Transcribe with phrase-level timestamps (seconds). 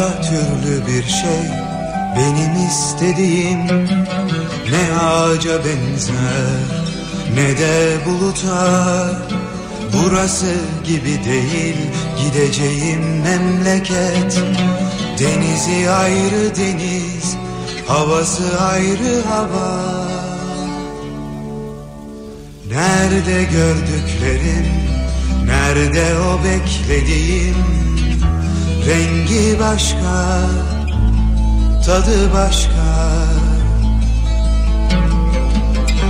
[0.00, 1.50] Başka türlü bir şey
[2.16, 3.66] benim istediğim
[4.70, 6.60] Ne ağaca benzer
[7.34, 9.10] ne de buluta.
[9.92, 11.76] Burası gibi değil
[12.18, 14.42] gideceğim memleket.
[15.18, 17.36] Denizi ayrı deniz
[17.86, 20.06] havası ayrı hava.
[22.68, 24.66] Nerede gördüklerim
[25.46, 27.99] nerede o beklediğim
[28.90, 30.40] Rengi başka,
[31.86, 33.10] tadı başka.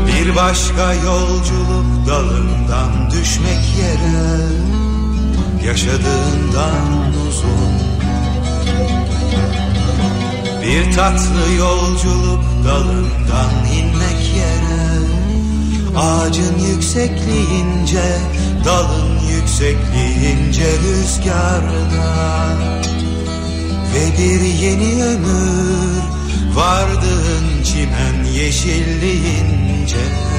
[0.06, 4.40] Bir başka yolculuk dalından düşmek yere
[5.66, 7.72] Yaşadığından uzun.
[10.62, 14.19] Bir tatlı yolculuk dalından inmek
[15.96, 18.18] Ağacın yüksekliğince
[18.64, 22.56] dalın yüksekliğince rüzgarda.
[23.94, 26.02] Ve bir yeni ömür
[26.54, 30.29] vardığın çimen yeşilliğince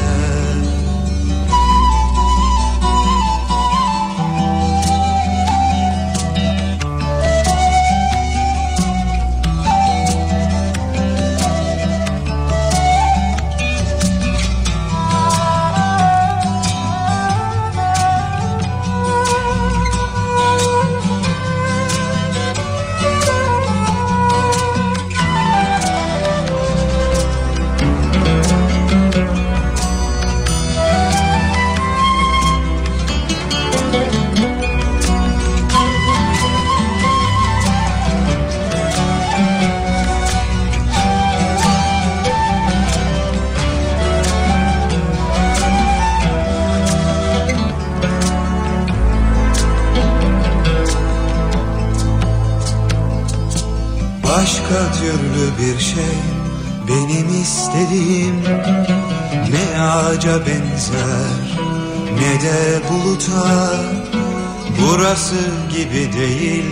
[65.32, 66.64] Burası gibi değil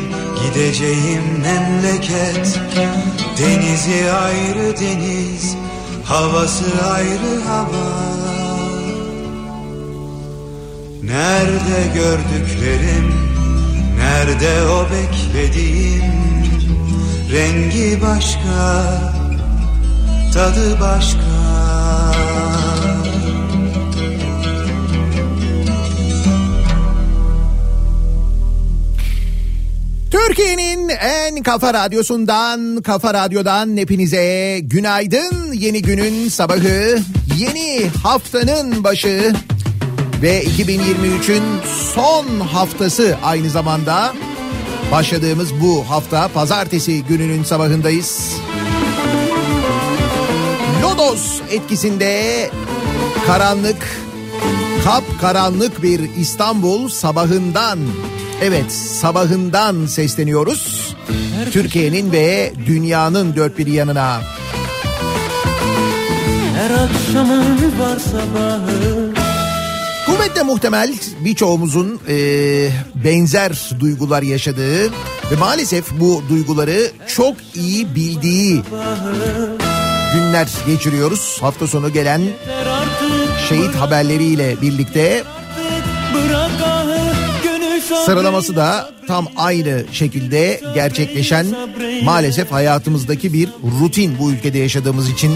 [0.44, 2.60] gideceğim memleket.
[3.38, 5.56] Denizi ayrı deniz
[6.04, 8.10] havası ayrı hava.
[11.04, 13.14] Nerede gördüklerim
[13.98, 16.14] nerede o beklediğim?
[17.32, 18.84] Rengi başka,
[20.34, 21.39] tadı başka.
[30.90, 35.54] En kafa radyosundan, kafa radyodan hepinize günaydın.
[35.54, 37.00] Yeni günün sabahı,
[37.38, 39.34] yeni haftanın başı
[40.22, 41.44] ve 2023'ün
[41.94, 44.14] son haftası aynı zamanda.
[44.92, 48.34] Başladığımız bu hafta pazartesi gününün sabahındayız.
[50.84, 52.50] Lodos etkisinde
[53.28, 53.88] karanlık,
[54.90, 57.80] kap karanlık bir İstanbul sabahından,
[58.42, 60.96] evet sabahından sesleniyoruz.
[61.52, 64.22] Türkiye'nin ve dünyanın dört bir yanına.
[66.56, 69.14] Her akşamın var sabahı
[70.06, 70.94] Kuvvetle muhtemel
[71.26, 72.16] birçoğumuzun e,
[73.06, 74.92] benzer duygular yaşadığı
[75.32, 78.62] ve maalesef bu duyguları çok iyi bildiği
[80.14, 81.38] günler geçiriyoruz.
[81.42, 82.22] Hafta sonu gelen
[83.50, 85.24] şehit haberleriyle birlikte
[88.06, 91.46] Sıralaması da tam aynı şekilde gerçekleşen
[92.04, 93.50] maalesef hayatımızdaki bir
[93.82, 95.34] rutin bu ülkede yaşadığımız için.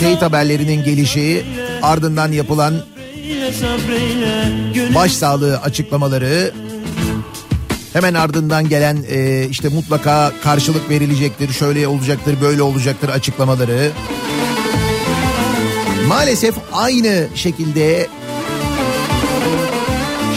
[0.00, 1.44] Şehit haberlerinin gelişi
[1.82, 2.74] ardından yapılan
[4.94, 6.52] başsağlığı açıklamaları
[7.92, 13.90] hemen ardından gelen e, işte mutlaka karşılık verilecektir, şöyle olacaktır, böyle olacaktır açıklamaları.
[16.08, 18.08] Maalesef aynı şekilde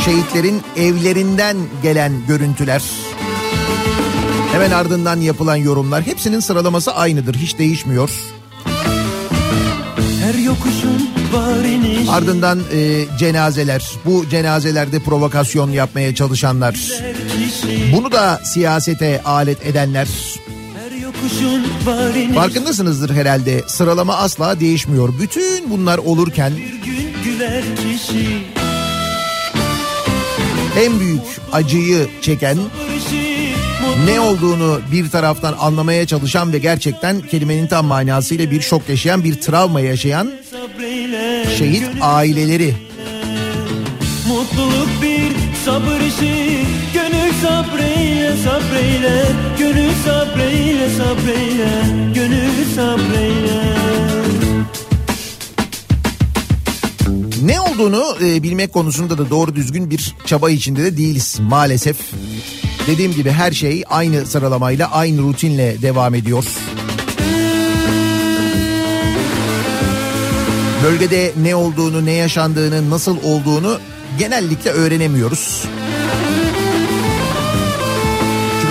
[0.05, 2.83] şehitlerin evlerinden gelen görüntüler.
[4.51, 8.09] Hemen ardından yapılan yorumlar hepsinin sıralaması aynıdır hiç değişmiyor.
[12.09, 20.07] Ardından e, cenazeler, bu cenazelerde provokasyon yapmaya çalışanlar, Kişi, bunu da siyasete alet edenler.
[22.35, 25.13] Farkındasınızdır herhalde sıralama asla değişmiyor.
[25.19, 26.53] Bütün bunlar olurken
[30.79, 31.21] en büyük
[31.51, 32.57] acıyı çeken
[34.05, 39.41] ne olduğunu bir taraftan anlamaya çalışan ve gerçekten kelimenin tam manasıyla bir şok yaşayan, bir
[39.41, 40.31] travma yaşayan
[41.57, 42.73] şehit aileleri.
[44.27, 45.31] Mutluluk bir
[45.65, 46.66] sabır işi
[47.41, 49.25] sabreyle sabreyle
[49.59, 51.69] Gönül sabreyle sabreyle
[52.15, 53.77] Gönül sabreyle
[57.41, 61.97] Ne olduğunu e, bilmek konusunda da doğru düzgün bir çaba içinde de değiliz maalesef.
[62.87, 66.45] Dediğim gibi her şey aynı sıralamayla, aynı rutinle devam ediyor.
[70.83, 73.79] Bölgede ne olduğunu, ne yaşandığını, nasıl olduğunu
[74.19, 75.63] genellikle öğrenemiyoruz.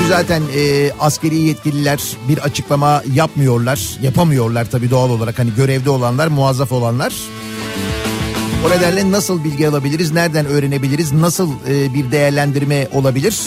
[0.09, 5.39] Zaten e, askeri yetkililer bir açıklama yapmıyorlar, yapamıyorlar tabii doğal olarak.
[5.39, 7.15] Hani görevde olanlar, muazzaf olanlar.
[8.67, 13.41] O nedenle nasıl bilgi alabiliriz, nereden öğrenebiliriz, nasıl e, bir değerlendirme olabilir?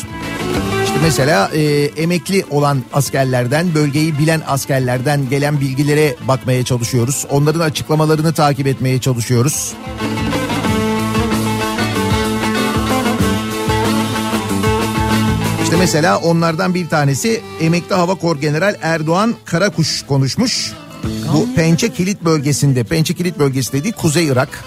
[0.83, 7.25] İşte mesela e, emekli olan askerlerden, bölgeyi bilen askerlerden gelen bilgilere bakmaya çalışıyoruz.
[7.29, 9.73] Onların açıklamalarını takip etmeye çalışıyoruz.
[15.69, 20.73] İşte mesela onlardan bir tanesi emekli hava kor general Erdoğan Karakuş konuşmuş.
[21.33, 24.63] Bu Pençe Kilit bölgesinde, Pençe Kilit bölgesi dediği Kuzey Irak.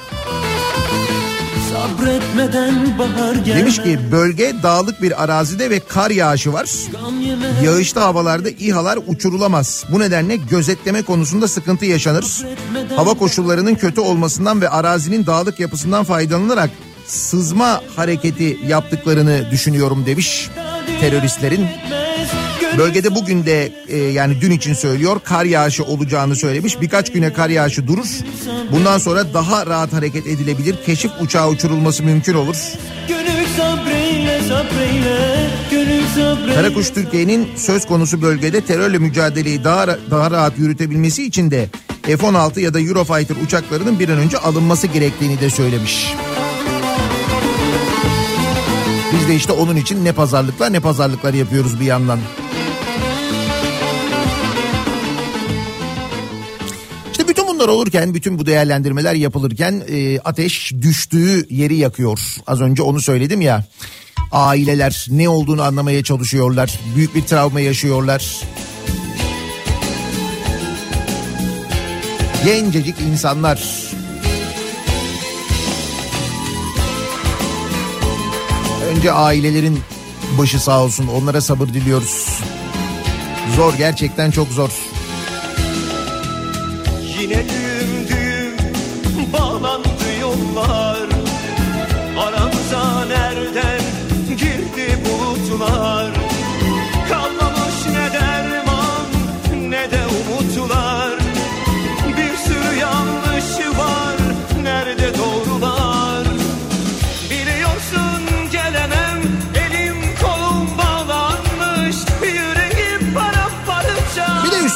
[3.46, 6.70] Demiş ki bölge dağlık bir arazide ve kar yağışı var.
[7.64, 9.84] Yağışlı havalarda İHA'lar uçurulamaz.
[9.92, 12.46] Bu nedenle gözetleme konusunda sıkıntı yaşanır.
[12.96, 16.70] Hava koşullarının kötü olmasından ve arazinin dağlık yapısından faydalanılarak
[17.06, 20.50] sızma hareketi yaptıklarını düşünüyorum demiş
[21.00, 21.66] teröristlerin.
[22.78, 26.80] Bölgede bugün de e, yani dün için söylüyor kar yağışı olacağını söylemiş.
[26.80, 28.06] Birkaç güne kar yağışı durur.
[28.72, 30.76] Bundan sonra daha rahat hareket edilebilir.
[30.86, 32.56] Keşif uçağı uçurulması mümkün olur.
[36.54, 41.68] Karakuş Türkiye'nin söz konusu bölgede terörle mücadeleyi daha, daha rahat yürütebilmesi için de
[42.02, 46.14] F-16 ya da Eurofighter uçaklarının bir an önce alınması gerektiğini de söylemiş.
[49.12, 52.18] Biz de işte onun için ne pazarlıklar ne pazarlıklar yapıyoruz bir yandan.
[57.12, 62.18] İşte bütün bunlar olurken, bütün bu değerlendirmeler yapılırken e, ateş düştüğü yeri yakıyor.
[62.46, 63.64] Az önce onu söyledim ya.
[64.32, 66.80] Aileler ne olduğunu anlamaya çalışıyorlar.
[66.96, 68.40] Büyük bir travma yaşıyorlar.
[72.44, 73.91] Gencecik insanlar.
[78.96, 79.80] Önce ailelerin
[80.38, 81.06] başı sağ olsun.
[81.06, 82.40] Onlara sabır diliyoruz.
[83.56, 84.70] Zor gerçekten çok zor.
[87.20, 87.44] Yine
[88.08, 89.88] düğüm bağlandı
[90.20, 91.08] yollar
[92.18, 93.80] Aramıza nereden
[94.28, 96.01] girdi bulutlar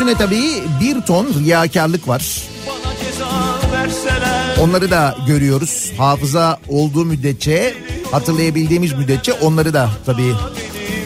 [0.06, 2.42] üstüne tabii bir ton riyakarlık var.
[4.60, 5.92] Onları da görüyoruz.
[5.98, 7.74] Hafıza olduğu müddetçe,
[8.10, 10.32] hatırlayabildiğimiz müddetçe onları da tabii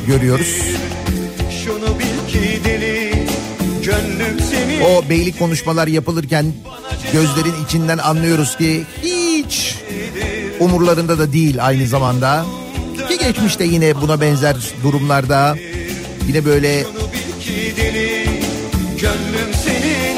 [0.07, 0.57] görüyoruz.
[4.85, 6.52] O beylik konuşmalar yapılırken
[7.12, 9.76] gözlerin içinden anlıyoruz ki hiç
[10.61, 12.47] umurlarında da değil aynı zamanda.
[13.09, 15.57] Ki geçmişte yine buna benzer durumlarda
[16.28, 16.85] yine böyle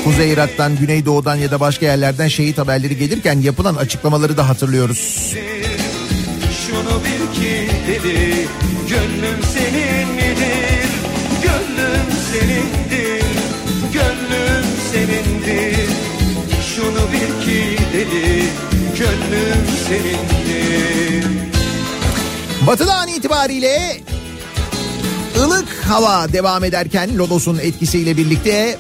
[0.05, 5.35] Kuzey Irak'tan, Güneydoğu'dan ya da başka yerlerden şehit haberleri gelirken yapılan açıklamaları da hatırlıyoruz.
[7.05, 8.49] bil ki dedi
[8.89, 10.89] Gönlüm senindir
[11.43, 13.25] Gönlüm senindir
[13.93, 15.89] Gönlüm senindir.
[16.75, 18.45] Şunu bil ki dedi
[18.99, 21.25] Gönlüm senindir.
[22.67, 23.97] Batıdan itibariyle
[25.93, 28.79] hava devam ederken Lodos'un etkisiyle birlikte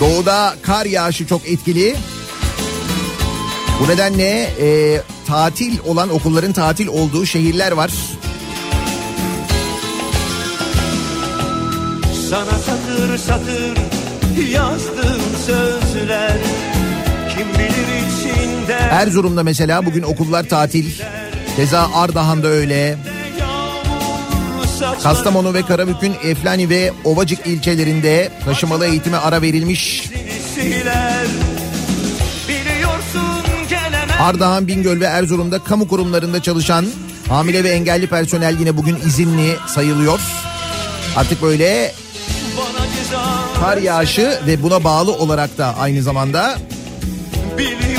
[0.00, 1.96] doğuda kar yağışı çok etkili.
[3.80, 7.90] Bu nedenle e, tatil olan okulların tatil olduğu şehirler var.
[12.30, 13.78] Sana satır satır
[14.52, 16.38] yazdım sözler
[17.36, 20.90] Kim bilir içinde Erzurum'da mesela bugün okullar tatil.
[21.56, 22.98] Keza Ardahan'da öyle.
[25.02, 30.10] Kastamonu ve Karabük'ün Eflani ve Ovacık ilçelerinde taşımalı eğitime ara verilmiş.
[34.20, 36.86] Ardahan, Bingöl ve Erzurum'da kamu kurumlarında çalışan
[37.28, 40.20] hamile ve engelli personel yine bugün izinli sayılıyor.
[41.16, 41.92] Artık böyle
[43.60, 46.58] kar yağışı ve buna bağlı olarak da aynı zamanda
[47.58, 47.89] Biliyorum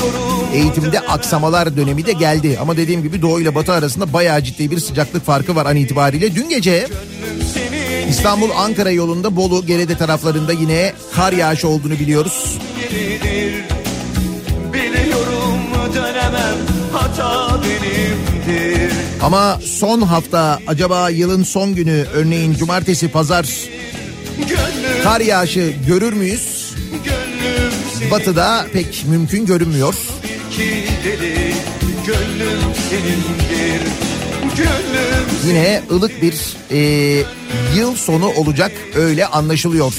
[0.52, 2.58] eğitimde aksamalar dönemi de geldi.
[2.60, 6.34] Ama dediğim gibi doğu ile batı arasında bayağı ciddi bir sıcaklık farkı var an itibariyle.
[6.34, 6.88] Dün gece
[8.08, 12.58] İstanbul-Ankara yolunda Bolu, Gerede taraflarında yine kar yağışı olduğunu biliyoruz.
[19.22, 23.46] Ama son hafta acaba yılın son günü örneğin cumartesi pazar
[25.04, 26.72] kar yağışı görür müyüz?
[28.10, 29.94] Batıda pek mümkün görünmüyor.
[30.52, 31.54] Ki dedi
[32.06, 33.82] Gönlüm senindir
[34.56, 36.78] Gönlüm Yine ılık bir e,
[37.76, 39.94] yıl sonu olacak öyle anlaşılıyor.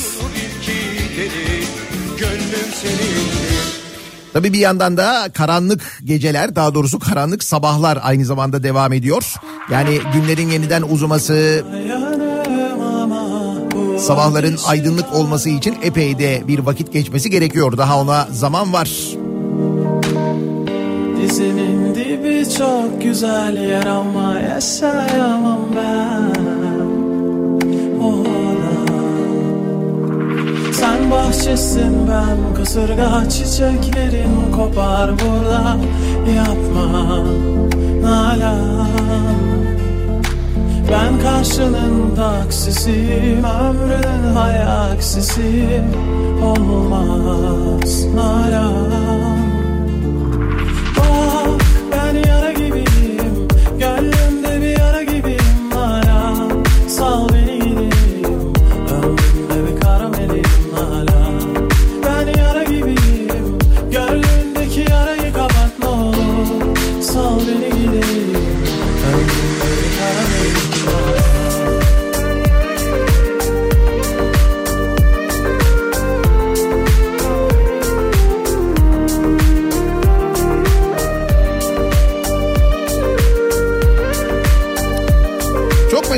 [4.33, 9.33] Tabii bir yandan da karanlık geceler daha doğrusu karanlık sabahlar aynı zamanda devam ediyor.
[9.71, 11.65] Yani günlerin yeniden uzaması,
[13.99, 17.77] sabahların aydınlık olması için epey de bir vakit geçmesi gerekiyor.
[17.77, 18.89] Daha ona zaman var.
[21.33, 26.41] Dizinin dibi çok güzel yer ama yaşayamam ben.
[28.03, 28.93] Orada
[30.73, 35.77] Sen bahçesin ben kasırga çiçeklerim kopar burada.
[36.35, 37.23] Yapma
[38.01, 38.87] nalan.
[40.91, 45.85] Ben karşılığında aksisiyim ömrünün hayaksisiyim
[46.43, 49.32] Olmaz nalan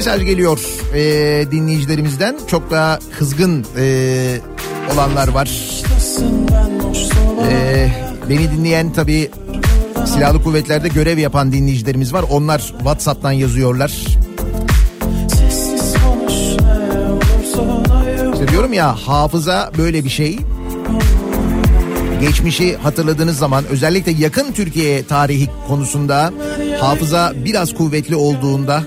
[0.06, 0.60] mesaj geliyor
[0.94, 2.36] e, dinleyicilerimizden.
[2.48, 4.38] Çok daha kızgın e,
[4.94, 5.50] olanlar var.
[7.52, 7.88] E,
[8.30, 9.32] beni dinleyen tabii
[10.06, 12.26] silahlı kuvvetlerde görev yapan dinleyicilerimiz var.
[12.30, 13.90] Onlar WhatsApp'tan yazıyorlar.
[18.34, 20.40] İşte diyorum ya hafıza böyle bir şey.
[22.22, 26.34] Geçmişi hatırladığınız zaman özellikle yakın Türkiye tarihi konusunda
[26.80, 28.84] hafıza biraz kuvvetli olduğunda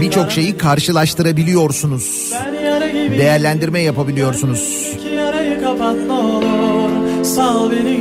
[0.00, 2.32] birçok şeyi karşılaştırabiliyorsunuz.
[3.18, 4.92] Değerlendirme yapabiliyorsunuz.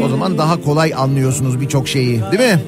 [0.06, 2.60] O zaman daha kolay anlıyorsunuz birçok şeyi değil mi?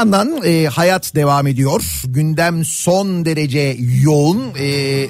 [0.00, 2.02] Yandan e, hayat devam ediyor.
[2.06, 4.42] Gündem son derece yoğun.
[4.58, 5.06] E,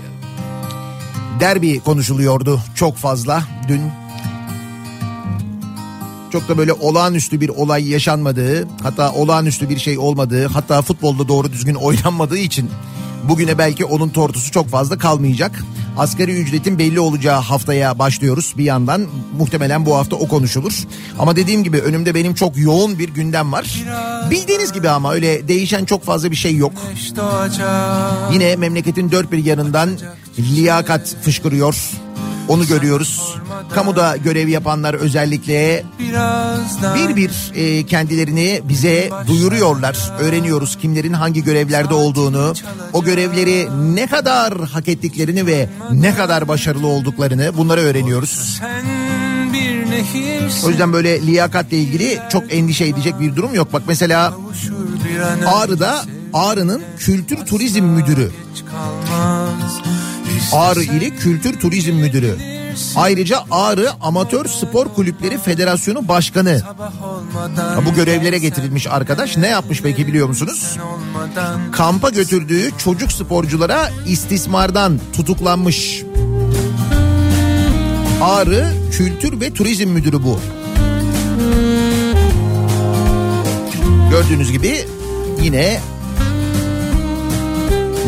[1.41, 3.83] derbi konuşuluyordu çok fazla dün.
[6.33, 11.53] Çok da böyle olağanüstü bir olay yaşanmadığı, hatta olağanüstü bir şey olmadığı, hatta futbolda doğru
[11.53, 12.71] düzgün oynanmadığı için
[13.29, 15.65] bugüne belki onun tortusu çok fazla kalmayacak.
[15.99, 19.07] Asgari ücretin belli olacağı haftaya başlıyoruz bir yandan.
[19.39, 20.73] Muhtemelen bu hafta o konuşulur.
[21.19, 23.85] Ama dediğim gibi önümde benim çok yoğun bir gündem var.
[24.31, 26.73] Bildiğiniz gibi ama öyle değişen çok fazla bir şey yok.
[28.33, 29.91] Yine memleketin dört bir yanından
[30.39, 31.91] liyakat fışkırıyor.
[32.51, 33.37] Onu görüyoruz.
[33.75, 35.85] Kamuda görev yapanlar özellikle
[36.95, 40.13] bir bir e, kendilerini bize duyuruyorlar.
[40.21, 42.55] Öğreniyoruz kimlerin hangi görevlerde olduğunu,
[42.93, 48.61] o görevleri ne kadar hak ettiklerini ve ne kadar başarılı olduklarını bunları öğreniyoruz.
[50.65, 53.73] O yüzden böyle liyakatle ilgili çok endişe edecek bir durum yok.
[53.73, 54.35] Bak mesela
[55.47, 56.03] Ağrı'da
[56.33, 58.31] Ağrı'nın Kültür Turizm Müdürü
[60.53, 62.37] Ağrı ili Kültür Turizm Müdürü.
[62.97, 66.61] Ayrıca Ağrı Amatör Spor Kulüpleri Federasyonu Başkanı.
[67.57, 70.77] Ha, Bu görevlere getirilmiş arkadaş ne yapmış peki biliyor musunuz?
[71.73, 76.03] Kampa götürdüğü çocuk sporculara istismardan tutuklanmış.
[78.23, 80.41] Ağrı Kültür ve Turizm Müdürü bu.
[84.11, 84.85] Gördüğünüz gibi
[85.43, 85.81] yine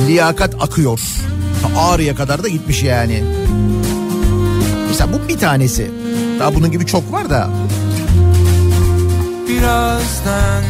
[0.08, 1.00] liyakat akıyor.
[1.76, 3.24] Ağrı'ya kadar da gitmiş yani.
[4.88, 5.90] Mesela bu bir tanesi.
[6.40, 7.50] Daha bunun gibi çok var da.
[9.48, 10.64] Birazdan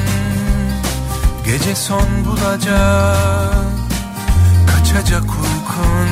[1.44, 3.56] gece son bulacak
[4.66, 6.08] Kaçacak uykun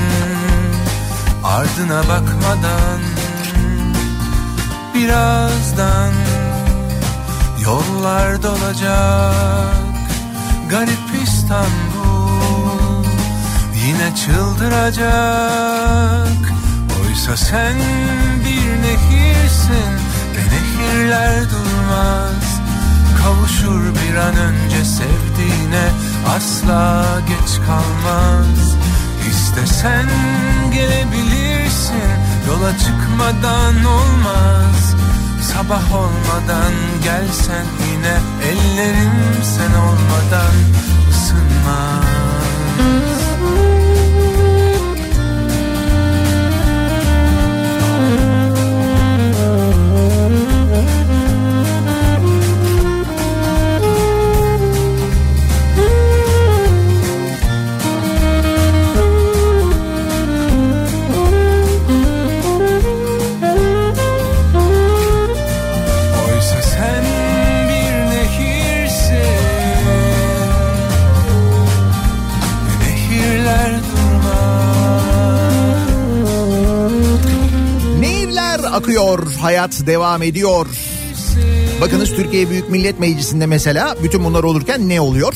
[1.45, 3.01] ardına bakmadan
[4.95, 6.13] Birazdan
[7.65, 9.75] yollar dolacak
[10.71, 11.90] Garip İstanbul
[13.91, 15.03] yine çıldıracak.
[17.01, 17.77] Oysa sen
[18.45, 19.93] bir nehirsin
[20.35, 22.47] ve nehirler durmaz.
[23.23, 25.87] Kavuşur bir an önce sevdiğine
[26.37, 28.77] asla geç kalmaz.
[29.31, 30.09] İstesen
[30.75, 32.11] gelebilirsin
[32.49, 34.95] yola çıkmadan olmaz.
[35.53, 36.73] Sabah olmadan
[37.05, 38.17] gelsen yine
[38.51, 40.55] ellerim sen olmadan
[41.11, 43.10] ısınmaz
[78.81, 80.67] akıyor, hayat devam ediyor.
[81.81, 85.35] Bakınız Türkiye Büyük Millet Meclisi'nde mesela bütün bunlar olurken ne oluyor?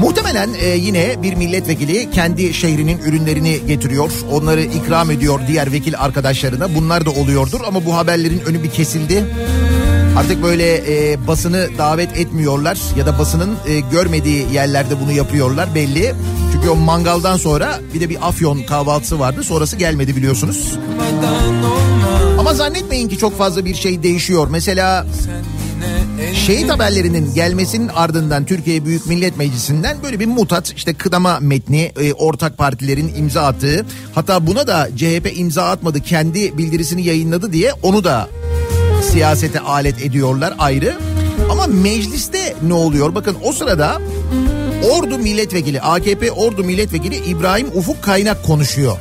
[0.00, 4.10] Muhtemelen e, yine bir milletvekili kendi şehrinin ürünlerini getiriyor.
[4.32, 6.74] Onları ikram ediyor diğer vekil arkadaşlarına.
[6.74, 9.24] Bunlar da oluyordur ama bu haberlerin önü bir kesildi.
[10.16, 16.14] Artık böyle e, basını davet etmiyorlar ya da basının e, görmediği yerlerde bunu yapıyorlar belli.
[16.52, 19.42] Çünkü o mangaldan sonra bir de bir afyon kahvaltısı vardı.
[19.42, 20.70] Sonrası gelmedi biliyorsunuz.
[20.70, 21.53] Çıkmadan
[22.54, 24.48] Ama zannetmeyin ki çok fazla bir şey değişiyor.
[24.50, 25.06] Mesela
[26.34, 32.12] şehit haberlerinin gelmesinin ardından Türkiye Büyük Millet Meclisi'nden böyle bir mutat işte kıdama metni e,
[32.12, 38.04] ortak partilerin imza attığı hatta buna da CHP imza atmadı kendi bildirisini yayınladı diye onu
[38.04, 38.28] da
[39.12, 40.94] siyasete alet ediyorlar ayrı.
[41.50, 43.14] Ama mecliste ne oluyor?
[43.14, 43.98] Bakın o sırada
[44.90, 48.98] Ordu Milletvekili AKP Ordu Milletvekili İbrahim Ufuk Kaynak konuşuyor.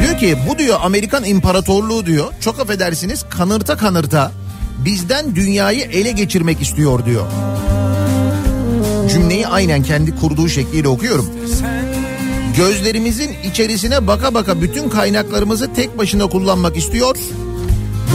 [0.00, 4.32] Diyor ki bu diyor Amerikan İmparatorluğu diyor çok affedersiniz kanırta kanırta
[4.84, 7.26] bizden dünyayı ele geçirmek istiyor diyor.
[9.10, 11.30] Cümleyi aynen kendi kurduğu şekliyle okuyorum.
[12.56, 17.16] Gözlerimizin içerisine baka baka bütün kaynaklarımızı tek başına kullanmak istiyor.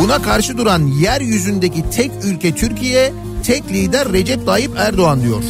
[0.02, 5.44] Buna karşı duran yeryüzündeki tek ülke Türkiye, tek lider Recep Tayyip Erdoğan diyor.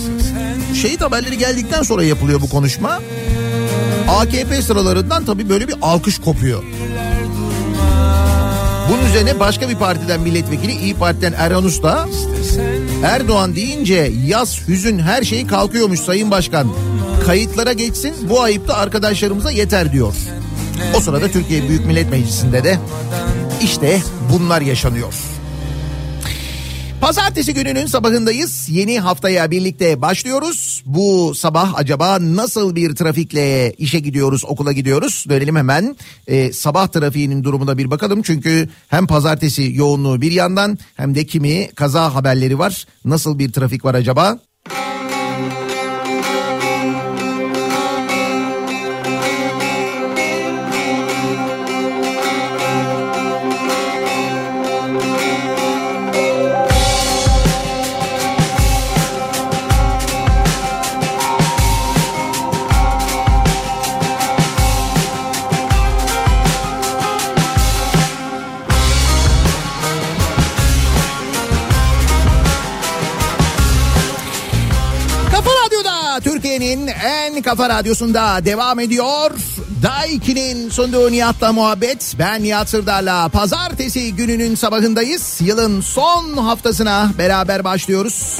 [0.81, 2.99] Şehit haberleri geldikten sonra yapılıyor bu konuşma.
[4.13, 6.63] AKP sıralarından tabii böyle bir alkış kopuyor.
[8.89, 12.07] Bunun üzerine başka bir partiden milletvekili İyi Parti'den Erhan Usta
[13.03, 16.67] Erdoğan deyince yaz, hüzün her şey kalkıyormuş Sayın Başkan.
[17.25, 20.13] Kayıtlara geçsin bu ayıp da arkadaşlarımıza yeter diyor.
[20.97, 22.79] O sırada Türkiye Büyük Millet Meclisi'nde de
[23.63, 24.01] işte
[24.33, 25.13] bunlar yaşanıyor.
[27.03, 28.69] Pazartesi gününün sabahındayız.
[28.69, 30.83] Yeni haftaya birlikte başlıyoruz.
[30.85, 35.25] Bu sabah acaba nasıl bir trafikle işe gidiyoruz, okula gidiyoruz?
[35.29, 35.95] Dönelim hemen
[36.27, 38.21] e, sabah trafiğinin durumuna bir bakalım.
[38.21, 42.85] Çünkü hem pazartesi yoğunluğu bir yandan hem de kimi kaza haberleri var.
[43.05, 44.39] Nasıl bir trafik var acaba?
[77.43, 79.31] Kafa radyosunda devam ediyor.
[79.83, 82.15] Daiki'nin sunduğu Nihat'la muhabbet.
[82.19, 85.37] Ben Nihat Sırdar'la pazartesi gününün sabahındayız.
[85.41, 88.39] Yılın son haftasına beraber başlıyoruz.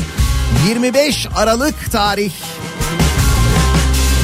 [0.68, 2.32] 25 Aralık tarih.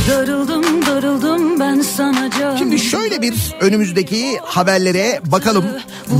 [0.09, 2.57] Darıldım darıldım ben sana canım.
[2.57, 5.65] Şimdi şöyle bir önümüzdeki haberlere bakalım.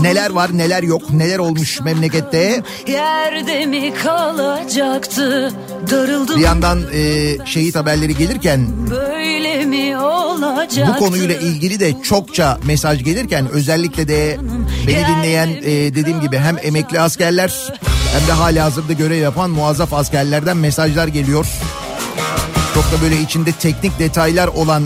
[0.02, 2.64] Neler var neler yok neler olmuş memlekette.
[2.88, 5.54] Yerde mi kalacaktı?
[5.92, 10.94] Darıldım Bir yandan e, şehit haberleri gelirken böyle mi olacaktı?
[10.96, 14.38] bu konuyla ilgili de çokça mesaj gelirken özellikle de
[14.88, 17.74] beni dinleyen e, dediğim gibi hem emekli askerler
[18.14, 21.46] hem de hali hazırda görev yapan muazzaf askerlerden mesajlar geliyor.
[22.90, 24.84] Çok da böyle içinde teknik detaylar olan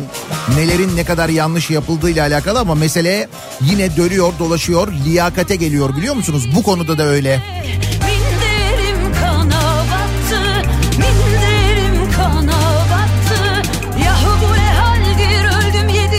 [0.56, 3.28] nelerin ne kadar yanlış yapıldığıyla alakalı ama mesele
[3.62, 6.50] yine dönüyor dolaşıyor liyakate geliyor biliyor musunuz?
[6.56, 7.44] Bu konuda da öyle.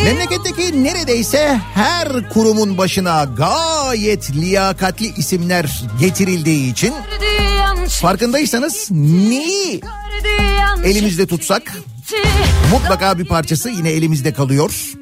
[0.04, 7.33] Memleketteki neredeyse her kurumun başına gayet liyakatli isimler getirildiği için Diyen
[8.00, 9.80] farkındaysanız neyi
[10.84, 11.62] elimizde tutsak
[12.70, 14.92] mutlaka bir parçası yine elimizde kalıyor.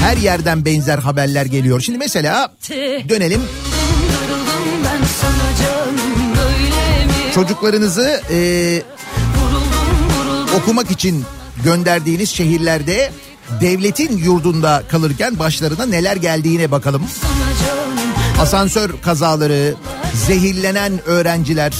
[0.00, 1.80] Her yerden benzer haberler geliyor.
[1.80, 2.54] Şimdi mesela
[3.08, 3.42] dönelim
[7.34, 8.82] çocuklarınızı e,
[10.56, 11.24] okumak için
[11.64, 13.10] gönderdiğiniz şehirlerde
[13.60, 17.02] devletin yurdunda kalırken başlarına neler geldiğine bakalım.
[18.40, 19.74] Asansör kazaları,
[20.26, 21.74] zehirlenen öğrenciler,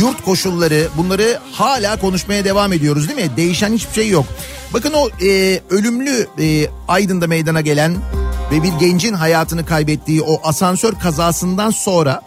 [0.00, 3.36] yurt koşulları bunları hala konuşmaya devam ediyoruz değil mi?
[3.36, 4.26] Değişen hiçbir şey yok.
[4.74, 7.96] Bakın o e, ölümlü e, Aydın'da meydana gelen
[8.52, 12.20] ve bir gencin hayatını kaybettiği o asansör kazasından sonra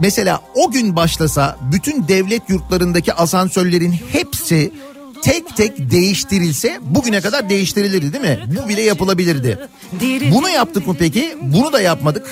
[0.00, 4.72] mesela o gün başlasa bütün devlet yurtlarındaki asansörlerin hepsi
[5.22, 8.40] tek tek değiştirilse bugüne kadar değiştirilirdi değil mi?
[8.64, 9.58] Bu bile yapılabilirdi.
[10.34, 11.36] Bunu yaptık mı peki?
[11.42, 12.26] Bunu da yapmadık.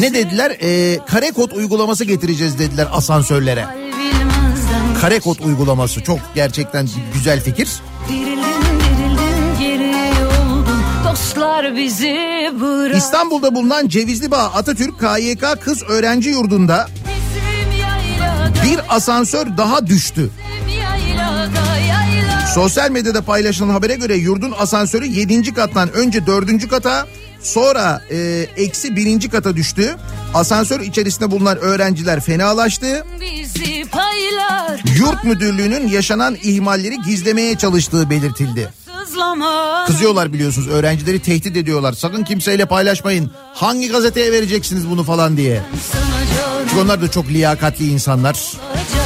[0.00, 0.56] Ne dediler?
[0.62, 3.64] Ee, kare kod uygulaması getireceğiz dediler asansörlere.
[5.00, 7.68] Kare kod uygulaması çok gerçekten güzel fikir.
[12.96, 16.88] İstanbul'da bulunan Cevizli Bağ Atatürk KYK Kız Öğrenci Yurdu'nda
[18.64, 20.30] bir asansör daha düştü.
[22.54, 25.54] Sosyal medyada paylaşılan habere göre yurdun asansörü 7.
[25.54, 26.68] kattan önce 4.
[26.68, 27.06] kata
[27.42, 29.28] sonra e, eksi 1.
[29.30, 29.96] kata düştü.
[30.34, 33.04] Asansör içerisinde bulunan öğrenciler fenalaştı.
[34.98, 38.68] Yurt müdürlüğünün yaşanan ihmalleri gizlemeye çalıştığı belirtildi.
[39.86, 41.92] Kızıyorlar biliyorsunuz öğrencileri tehdit ediyorlar.
[41.92, 43.30] Sakın kimseyle paylaşmayın.
[43.54, 45.62] Hangi gazeteye vereceksiniz bunu falan diye.
[46.68, 48.36] Çünkü onlar da çok liyakatli insanlar.
[48.74, 49.05] acıttı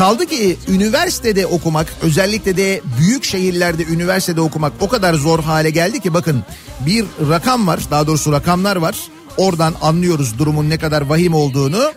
[0.00, 6.00] Kaldı ki üniversitede okumak özellikle de büyük şehirlerde üniversitede okumak o kadar zor hale geldi
[6.00, 6.44] ki bakın
[6.86, 8.96] bir rakam var daha doğrusu rakamlar var.
[9.36, 11.92] Oradan anlıyoruz durumun ne kadar vahim olduğunu.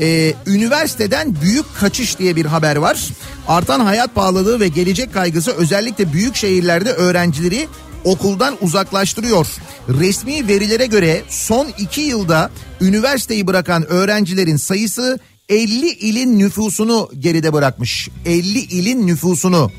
[0.00, 3.08] Ee, üniversiteden büyük kaçış diye bir haber var.
[3.48, 7.68] Artan hayat pahalılığı ve gelecek kaygısı özellikle büyük şehirlerde öğrencileri
[8.04, 9.46] okuldan uzaklaştırıyor.
[9.88, 18.08] Resmi verilere göre son iki yılda üniversiteyi bırakan öğrencilerin sayısı 50 ilin nüfusunu geride bırakmış.
[18.26, 19.70] 50 ilin nüfusunu.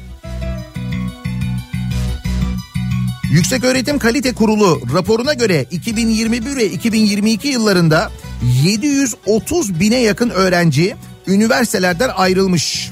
[3.31, 8.11] Yüksek Öğretim Kalite Kurulu raporuna göre 2021 ve 2022 yıllarında
[8.63, 10.95] 730 bine yakın öğrenci
[11.27, 12.91] üniversitelerden ayrılmış.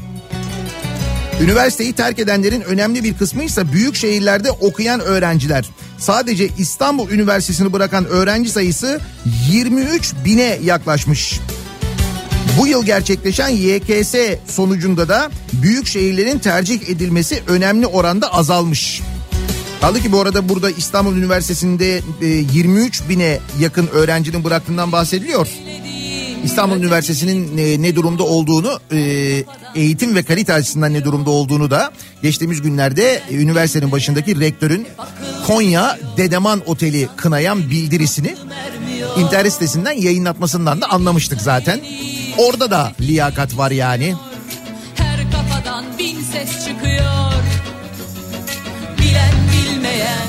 [1.41, 5.65] Üniversiteyi terk edenlerin önemli bir kısmı ise büyük şehirlerde okuyan öğrenciler.
[5.97, 8.99] Sadece İstanbul Üniversitesi'ni bırakan öğrenci sayısı
[9.51, 11.39] 23 bine yaklaşmış.
[12.57, 14.15] Bu yıl gerçekleşen YKS
[14.47, 19.01] sonucunda da büyük şehirlerin tercih edilmesi önemli oranda azalmış.
[19.81, 25.47] Kaldı ki bu arada burada İstanbul Üniversitesi'nde e, 23 bine yakın öğrencinin bıraktığından bahsediliyor.
[26.43, 28.99] İstanbul Üniversitesi'nin e, ne durumda olduğunu, e,
[29.75, 31.91] eğitim ve kalite açısından ne durumda olduğunu da
[32.21, 34.87] geçtiğimiz günlerde e, üniversitenin başındaki rektörün
[35.47, 38.35] Konya Dedeman Oteli kınayan bildirisini
[39.17, 41.79] internet sitesinden yayınlatmasından da anlamıştık zaten.
[42.37, 44.15] Orada da liyakat var yani.
[44.95, 47.33] Her kafadan bin ses çıkıyor
[49.01, 50.27] Bilen bilmeyen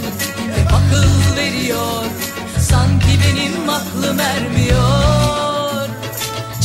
[0.57, 2.05] hep akıl veriyor
[2.61, 5.89] Sanki benim aklım ermiyor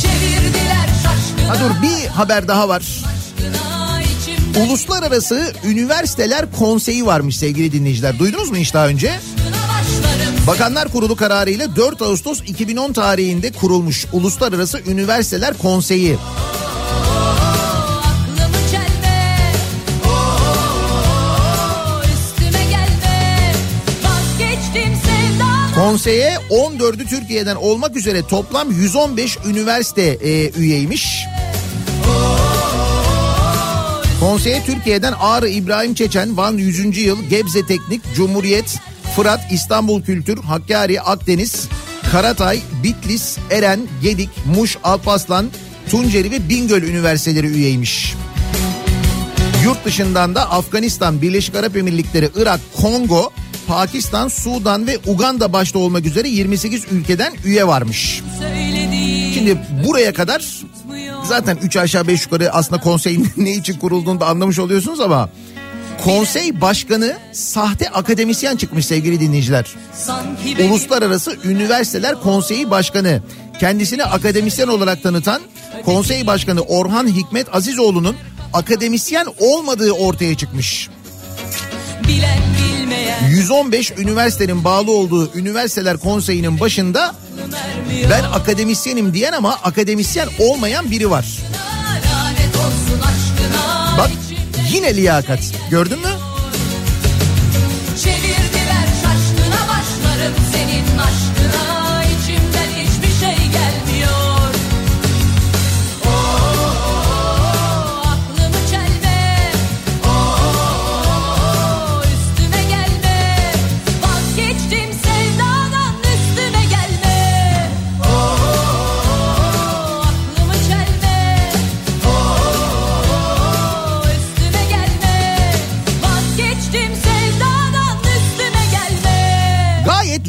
[0.01, 2.79] Çevirdiler şaşkına Ha dur bir haber daha var.
[2.81, 4.01] şaşkına
[4.65, 8.19] Uluslararası Üniversiteler Konseyi varmış sevgili dinleyiciler.
[8.19, 9.07] Duydunuz mu hiç daha önce?
[9.07, 9.60] başlarım
[10.47, 16.17] Bakanlar Kurulu kararıyla 4 Ağustos 2010 tarihinde kurulmuş Uluslararası Üniversiteler Konseyi.
[25.75, 31.25] Konseye 14'ü Türkiye'den olmak üzere toplam 115 üniversite e, üyeymiş.
[34.19, 36.97] Konseye Türkiye'den Ağrı İbrahim Çeçen, Van 100.
[36.97, 38.79] Yıl, Gebze Teknik, Cumhuriyet,
[39.15, 41.67] Fırat, İstanbul Kültür, Hakkari, Akdeniz,
[42.11, 45.45] Karatay, Bitlis, Eren, Gedik, Muş, Alpaslan,
[45.89, 48.15] Tunceli ve Bingöl üniversiteleri üyeymiş.
[49.63, 53.31] Yurt dışından da Afganistan, Birleşik Arap Emirlikleri, Irak, Kongo,
[53.67, 58.21] Pakistan, Sudan ve Uganda başta olmak üzere 28 ülkeden üye varmış.
[59.33, 60.45] Şimdi buraya kadar
[61.23, 65.29] zaten 3 aşağı 5 yukarı aslında konseyin ne için kurulduğunu da anlamış oluyorsunuz ama
[66.03, 69.65] konsey başkanı sahte akademisyen çıkmış sevgili dinleyiciler.
[70.69, 73.21] Uluslararası Üniversiteler Konseyi Başkanı.
[73.59, 75.41] Kendisini akademisyen olarak tanıtan
[75.85, 78.15] konsey başkanı Orhan Hikmet Azizoğlu'nun
[78.53, 80.89] akademisyen olmadığı ortaya çıkmış.
[82.07, 87.15] bilen bilmeyen 115 üniversitenin bağlı olduğu üniversiteler konseyinin başında
[88.09, 91.25] ben akademisyenim diyen ama akademisyen olmayan biri var.
[93.97, 94.09] Bak
[94.73, 96.10] yine liyakat gördün mü?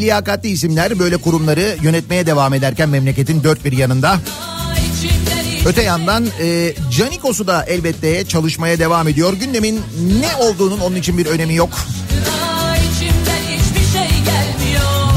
[0.02, 4.18] Liyakatli isimler böyle kurumları yönetmeye devam ederken memleketin dört bir yanında.
[5.66, 9.32] Öte yandan e, Canikos'u da elbette çalışmaya devam ediyor.
[9.32, 9.80] Gündemin
[10.20, 11.70] ne olduğunun onun için bir önemi yok.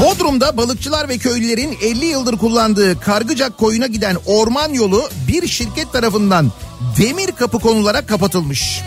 [0.04, 6.52] Bodrum'da balıkçılar ve köylülerin 50 yıldır kullandığı Kargıcak koyuna giden orman yolu bir şirket tarafından
[6.98, 8.82] demir kapı konularak kapatılmış.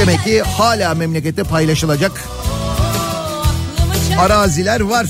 [0.00, 2.12] Demek ki hala memlekette paylaşılacak
[4.18, 5.06] araziler var.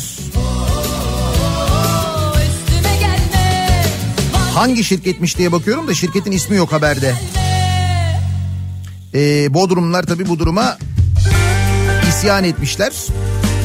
[4.54, 7.14] Hangi şirketmiş diye bakıyorum da şirketin ismi yok haberde.
[9.14, 10.78] Ee, Bodrumlular tabii bu duruma
[12.08, 12.92] isyan etmişler.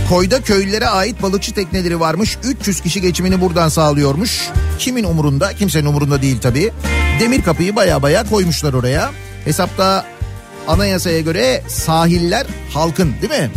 [0.09, 2.37] Koyda köylülere ait balıkçı tekneleri varmış.
[2.43, 4.49] 300 kişi geçimini buradan sağlıyormuş.
[4.79, 5.53] Kimin umurunda?
[5.53, 6.71] Kimsenin umurunda değil tabii.
[7.19, 9.11] Demir kapıyı baya baya koymuşlar oraya.
[9.45, 10.05] Hesapta
[10.67, 13.51] anayasaya göre sahiller halkın değil mi?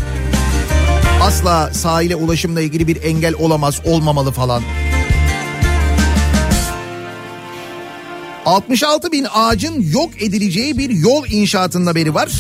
[1.29, 4.63] Asla sahile ulaşımla ilgili bir engel olamaz, olmamalı falan.
[8.47, 12.33] 66 bin ağacın yok edileceği bir yol inşaatının haberi var.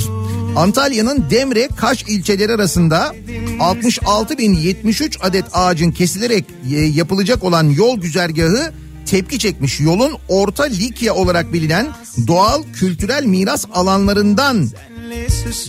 [0.56, 3.14] Antalya'nın Demre Kaş ilçeleri arasında
[3.60, 8.72] 66 bin 73 adet ağacın kesilerek e, yapılacak olan yol güzergahı
[9.10, 9.80] tepki çekmiş.
[9.80, 11.86] Yolun Orta Likya olarak bilinen
[12.26, 14.68] doğal kültürel miras alanlarından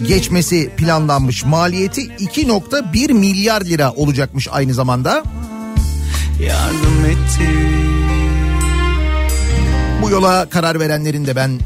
[0.07, 1.45] geçmesi planlanmış.
[1.45, 5.23] Maliyeti 2.1 milyar lira olacakmış aynı zamanda.
[6.41, 7.49] yardım etti
[10.01, 11.59] Bu yola karar verenlerin de ben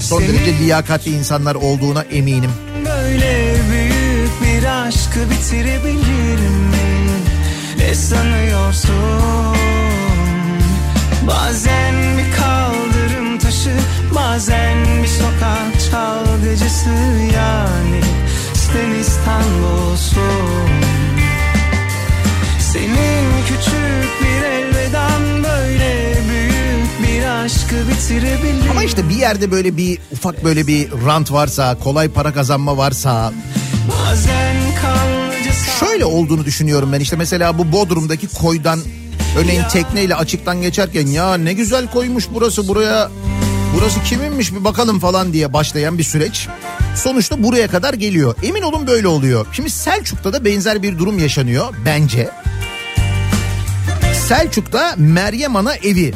[0.00, 2.50] son derece liyakatli insanlar olduğuna eminim.
[2.84, 6.78] Böyle büyük bir aşkı bitirebilir mi?
[7.78, 9.57] Ne sanıyorsun?
[11.28, 13.76] Bazen bir kaldırım taşı
[14.14, 16.90] Bazen bir sokak çalgıcısı.
[17.34, 18.00] Yani
[18.54, 20.70] Sen İstanbul'sun
[22.72, 28.70] Senin küçük bir elvedan Böyle büyük bir aşkı bitirebilir.
[28.70, 33.32] Ama işte bir yerde böyle bir ufak böyle bir rant varsa, kolay para kazanma varsa.
[33.88, 34.58] Bazen
[35.80, 37.00] şöyle olduğunu düşünüyorum ben.
[37.00, 38.80] İşte mesela bu Bodrum'daki koydan
[39.38, 43.10] örneğin tekneyle açıktan geçerken ya ne güzel koymuş burası buraya
[43.74, 46.48] burası kiminmiş bir bakalım falan diye başlayan bir süreç.
[46.96, 48.34] Sonuçta buraya kadar geliyor.
[48.42, 49.46] Emin olun böyle oluyor.
[49.52, 52.30] Şimdi Selçuk'ta da benzer bir durum yaşanıyor bence.
[54.28, 56.14] Selçuk'ta Meryem Ana evi.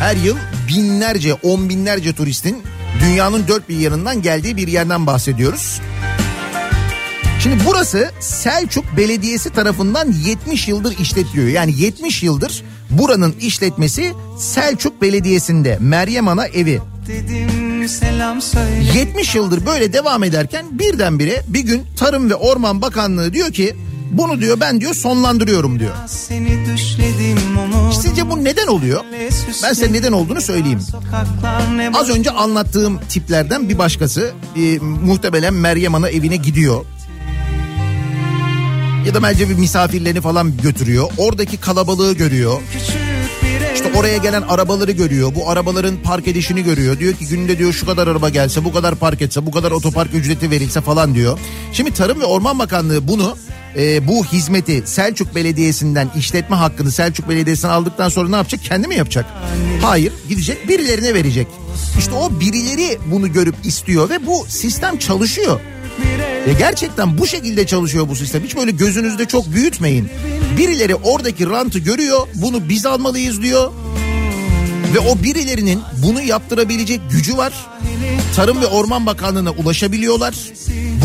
[0.00, 0.36] Her yıl
[0.68, 2.62] binlerce, on binlerce turistin
[3.00, 5.80] dünyanın dört bir yanından geldiği bir yerden bahsediyoruz.
[7.46, 11.48] Şimdi burası Selçuk Belediyesi tarafından 70 yıldır işletiliyor.
[11.48, 16.80] Yani 70 yıldır buranın işletmesi Selçuk Belediyesi'nde Meryem Ana evi.
[17.08, 23.32] dedim selam söyle 70 yıldır böyle devam ederken birdenbire bir gün Tarım ve Orman Bakanlığı
[23.32, 23.76] diyor ki
[24.12, 25.94] bunu diyor ben diyor sonlandırıyorum diyor.
[28.02, 29.04] Sizce bu neden oluyor?
[29.62, 30.80] Ben size neden olduğunu söyleyeyim.
[31.94, 36.84] Az önce anlattığım tiplerden bir başkası e, muhtemelen Meryem Ana evine gidiyor.
[39.06, 41.10] Ya da bence bir misafirlerini falan götürüyor.
[41.18, 42.60] Oradaki kalabalığı görüyor.
[43.74, 45.34] İşte oraya gelen arabaları görüyor.
[45.34, 46.98] Bu arabaların park edişini görüyor.
[46.98, 50.14] Diyor ki günde diyor şu kadar araba gelse, bu kadar park etse, bu kadar otopark
[50.14, 51.38] ücreti verilse falan diyor.
[51.72, 53.36] Şimdi Tarım ve Orman Bakanlığı bunu
[53.76, 58.64] e, bu hizmeti Selçuk Belediyesi'nden işletme hakkını Selçuk Belediyesi'nden aldıktan sonra ne yapacak?
[58.64, 59.26] Kendi mi yapacak?
[59.82, 61.46] Hayır gidecek birilerine verecek.
[61.98, 65.60] İşte o birileri bunu görüp istiyor ve bu sistem çalışıyor.
[66.46, 68.44] Ya gerçekten bu şekilde çalışıyor bu sistem.
[68.44, 70.08] Hiç böyle gözünüzde çok büyütmeyin.
[70.58, 73.72] Birileri oradaki rantı görüyor, bunu biz almalıyız diyor.
[74.94, 77.52] Ve o birilerinin bunu yaptırabilecek gücü var.
[78.36, 80.34] Tarım ve Orman Bakanlığı'na ulaşabiliyorlar.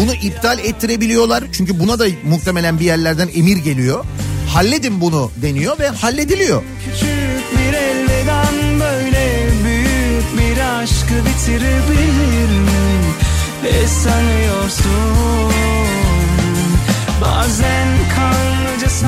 [0.01, 1.43] Bunu iptal ettirebiliyorlar.
[1.51, 4.05] Çünkü buna da muhtemelen bir yerlerden emir geliyor.
[4.49, 6.63] Halledin bunu deniyor ve hallediliyor.
[6.85, 12.80] Küçük bir elveden böyle büyük bir aşkı bitirebilir mi?
[13.63, 15.51] Ne sanıyorsun?
[17.21, 17.91] Bazen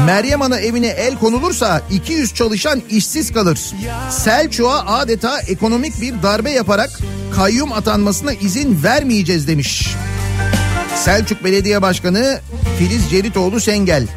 [0.05, 3.59] Meryem Ana evine el konulursa 200 çalışan işsiz kalır.
[4.09, 6.99] Selçuk'a adeta ekonomik bir darbe yaparak
[7.35, 9.95] kayyum atanmasına izin vermeyeceğiz demiş.
[10.95, 12.39] Selçuk Belediye Başkanı
[12.77, 14.07] Filiz Ceritoğlu Sengel.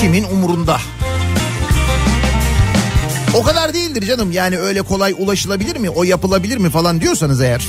[0.00, 0.78] Kimin umurunda?
[3.34, 7.66] O kadar değildir canım yani öyle kolay ulaşılabilir mi o yapılabilir mi falan diyorsanız eğer.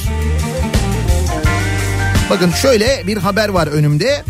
[2.30, 4.24] Bakın şöyle bir haber var önümde.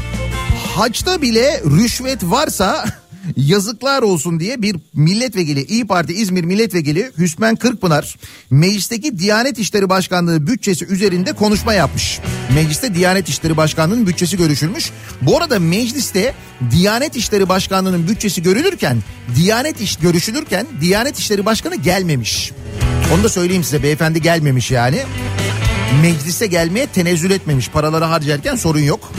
[0.75, 2.85] Haçta bile rüşvet varsa
[3.37, 8.15] yazıklar olsun diye bir milletvekili İyi Parti İzmir milletvekili Hüsmen Kırkpınar
[8.49, 12.19] meclisteki Diyanet İşleri Başkanlığı bütçesi üzerinde konuşma yapmış.
[12.55, 14.91] Mecliste Diyanet İşleri Başkanlığı'nın bütçesi görüşülmüş.
[15.21, 16.33] Bu arada mecliste
[16.71, 18.97] Diyanet İşleri Başkanlığı'nın bütçesi görülürken
[19.35, 22.51] Diyanet İş görüşülürken Diyanet İşleri Başkanı gelmemiş.
[23.13, 24.99] Onu da söyleyeyim size beyefendi gelmemiş yani
[26.01, 27.69] meclise gelmeye tenezzül etmemiş.
[27.69, 29.11] Paraları harcarken sorun yok.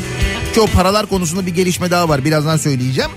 [0.54, 2.24] Ki o paralar konusunda bir gelişme daha var.
[2.24, 3.10] Birazdan söyleyeceğim.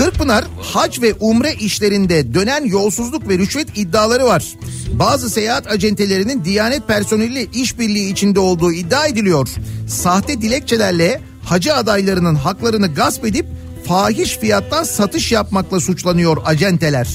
[0.00, 4.44] Kırkpınar hac ve umre işlerinde dönen yolsuzluk ve rüşvet iddiaları var.
[4.92, 9.48] Bazı seyahat acentelerinin Diyanet personeliyle işbirliği içinde olduğu iddia ediliyor.
[9.88, 13.46] Sahte dilekçelerle hacı adaylarının haklarını gasp edip
[13.86, 17.08] fahiş fiyattan satış yapmakla suçlanıyor acenteler.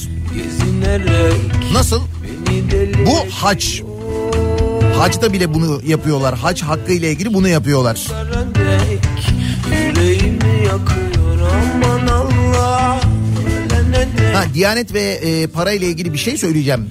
[1.74, 2.02] Nasıl?
[3.06, 3.82] Bu hac.
[4.98, 6.38] Hacda bile bunu yapıyorlar.
[6.38, 8.08] Hac hakkı ile ilgili bunu yapıyorlar.
[9.72, 11.05] Yüreğimi yakıyor
[14.36, 16.90] Ha, Diyanet ve e, para ile ilgili bir şey söyleyeceğim.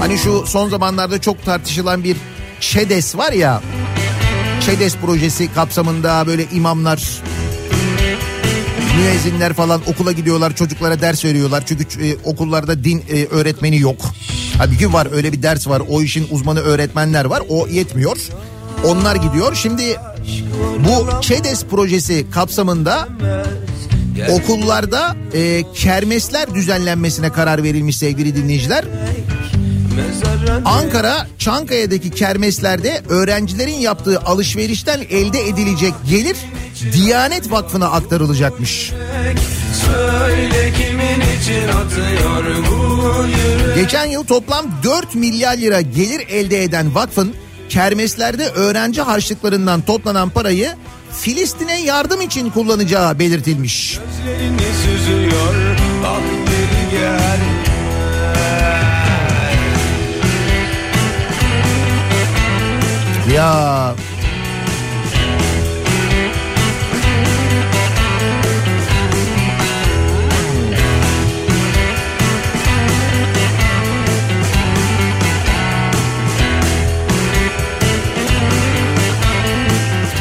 [0.00, 2.16] Hani şu son zamanlarda çok tartışılan bir
[2.60, 3.62] ÇEDES var ya.
[4.66, 7.22] ÇEDES projesi kapsamında böyle imamlar,
[8.96, 11.62] müezzinler falan okula gidiyorlar çocuklara ders veriyorlar.
[11.66, 13.96] Çünkü e, okullarda din e, öğretmeni yok.
[14.58, 18.16] Halbuki var öyle bir ders var o işin uzmanı öğretmenler var o yetmiyor.
[18.84, 19.54] Onlar gidiyor.
[19.54, 19.96] Şimdi
[20.78, 23.08] bu ÇEDES projesi kapsamında
[24.30, 28.84] okullarda e, kermesler düzenlenmesine karar verilmiş sevgili dinleyiciler.
[30.64, 36.36] Ankara Çankaya'daki kermeslerde öğrencilerin yaptığı alışverişten elde edilecek gelir
[36.92, 38.92] Diyanet Vakfı'na aktarılacakmış.
[39.84, 46.94] Söyle kimin için atıyor bu yürek Geçen yıl toplam 4 milyar lira gelir elde eden
[46.94, 47.34] vakfın
[47.68, 50.70] kermeslerde öğrenci harçlıklarından toplanan parayı
[51.20, 53.98] Filistin'e yardım için kullanacağı belirtilmiş.
[54.84, 55.54] Süzüyor
[56.04, 56.20] Al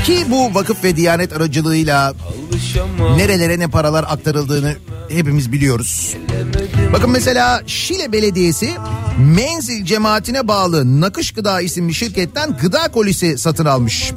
[0.08, 2.14] Ya bu vakıf ve diyanet aracılığıyla
[3.16, 4.76] nerelere ne paralar aktarıldığını
[5.10, 6.16] hepimiz biliyoruz.
[6.94, 8.72] Bakın mesela Şile Belediyesi
[9.20, 14.12] Menzil cemaatine bağlı Nakış Gıda isimli şirketten gıda kolisi satın almış.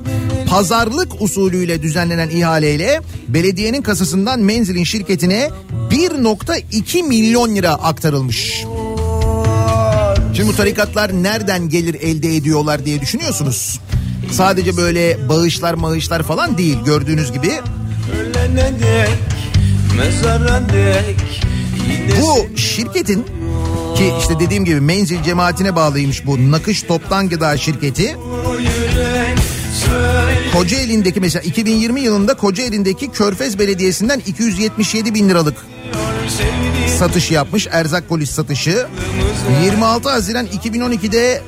[0.49, 5.51] Pazarlık usulüyle düzenlenen ihaleyle belediyenin kasasından Menzil'in şirketine
[5.91, 8.64] 1.2 milyon lira aktarılmış.
[10.34, 13.80] Şimdi bu tarikatlar nereden gelir elde ediyorlar diye düşünüyorsunuz.
[14.33, 17.51] Sadece böyle bağışlar mağışlar falan değil gördüğünüz gibi.
[22.22, 23.27] Bu şirketin
[23.97, 28.16] ki işte dediğim gibi menzil cemaatine bağlıymış bu nakış toptan gıda şirketi.
[30.53, 35.66] Kocaeli'ndeki mesela 2020 yılında Kocaeli'ndeki Körfez Belediyesi'nden 277 bin liralık
[36.99, 38.87] satış yapmış erzak polis satışı.
[39.64, 41.43] 26 Haziran 2012'de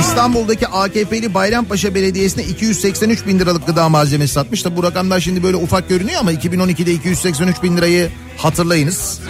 [0.00, 4.62] İstanbul'daki AKP'li Bayrampaşa Belediyesi'ne 283 bin liralık gıda malzemesi satmış.
[4.62, 9.20] Tabi bu rakamlar şimdi böyle ufak görünüyor ama 2012'de 283 bin lirayı hatırlayınız.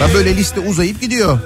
[0.00, 1.38] Ya böyle liste uzayıp gidiyor.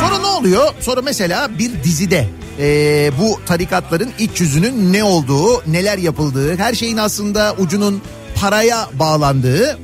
[0.00, 0.74] Sonra ne oluyor?
[0.80, 2.28] Sonra mesela bir dizide
[2.58, 8.02] eee, bu tarikatların iç yüzünün ne olduğu, neler yapıldığı, her şeyin aslında ucunun
[8.34, 9.78] paraya bağlandığı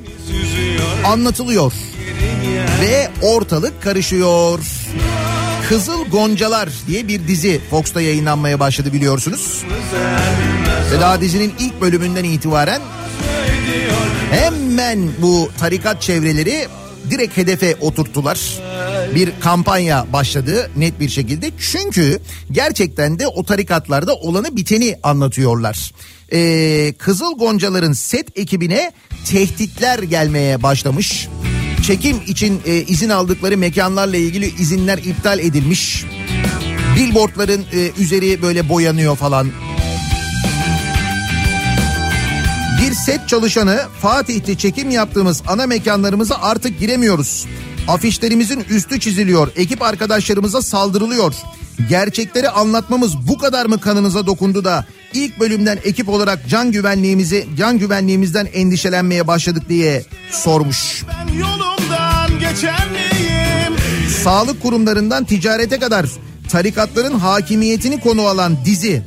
[1.05, 1.73] anlatılıyor.
[2.81, 4.61] Ve ortalık karışıyor.
[5.69, 9.63] Kızıl Goncalar diye bir dizi Fox'ta yayınlanmaya başladı biliyorsunuz.
[10.93, 12.81] Ve daha dizinin ilk bölümünden itibaren
[14.31, 16.69] hemen bu tarikat çevreleri
[17.11, 18.41] direkt hedefe oturttular.
[19.15, 21.51] Bir kampanya başladı net bir şekilde.
[21.73, 22.21] Çünkü
[22.53, 25.93] gerçekten de o tarikatlarda olanı biteni anlatıyorlar.
[26.33, 28.93] Ee, Kızıl Goncaların set ekibine
[29.27, 31.29] tehditler gelmeye başlamış.
[31.87, 36.05] Çekim için e, izin aldıkları mekanlarla ilgili izinler iptal edilmiş.
[36.97, 39.51] Billboardların e, üzeri böyle boyanıyor falan.
[42.83, 47.47] Bir set çalışanı Fatih'te çekim yaptığımız ana mekanlarımıza artık giremiyoruz.
[47.89, 49.49] Afişlerimizin üstü çiziliyor.
[49.57, 51.35] Ekip arkadaşlarımıza saldırılıyor.
[51.89, 54.87] Gerçekleri anlatmamız bu kadar mı kanınıza dokundu da
[55.25, 61.05] ilk bölümden ekip olarak can güvenliğimizi can güvenliğimizden endişelenmeye başladık diye sormuş.
[64.25, 66.07] Sağlık kurumlarından ticarete kadar
[66.49, 69.03] tarikatların hakimiyetini konu alan dizi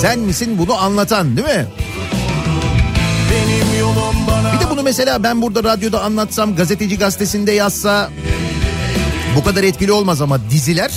[0.00, 1.66] sen misin bunu anlatan değil mi?
[3.30, 8.10] Benim yolum bana Bir de bunu mesela ben burada radyoda anlatsam gazeteci gazetesinde yazsa
[9.36, 10.90] bu kadar etkili olmaz ama diziler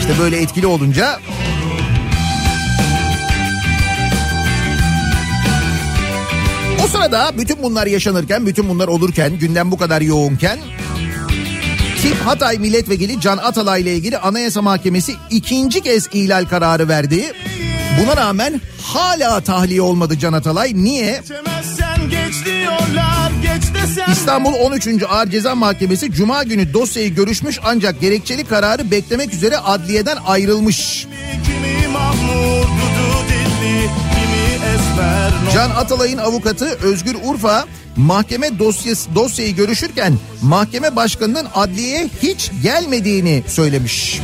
[0.00, 1.20] işte böyle etkili olunca
[6.84, 10.58] o sırada bütün bunlar yaşanırken bütün bunlar olurken gündem bu kadar yoğunken
[12.02, 17.32] Tip Hatay Milletvekili Can Atalay ile ilgili Anayasa Mahkemesi ikinci kez ihlal kararı verdi.
[18.02, 20.72] Buna rağmen hala tahliye olmadı Can Atalay.
[20.74, 21.22] Niye?
[22.10, 23.29] geç diyorlar.
[24.12, 24.88] İstanbul 13.
[25.08, 31.06] Ağır Ceza Mahkemesi Cuma günü dosyayı görüşmüş ancak gerekçeli kararı beklemek üzere adliyeden ayrılmış.
[35.54, 37.66] Can Atalay'ın avukatı Özgür Urfa
[37.96, 44.20] mahkeme dosyası, dosyayı görüşürken mahkeme başkanının adliyeye hiç gelmediğini söylemiş.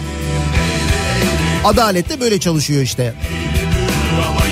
[1.64, 3.14] Adalet de böyle çalışıyor işte.
[3.22, 4.45] Peki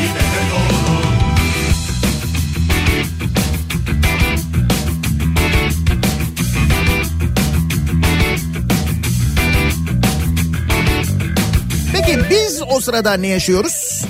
[12.75, 14.05] o sırada ne yaşıyoruz?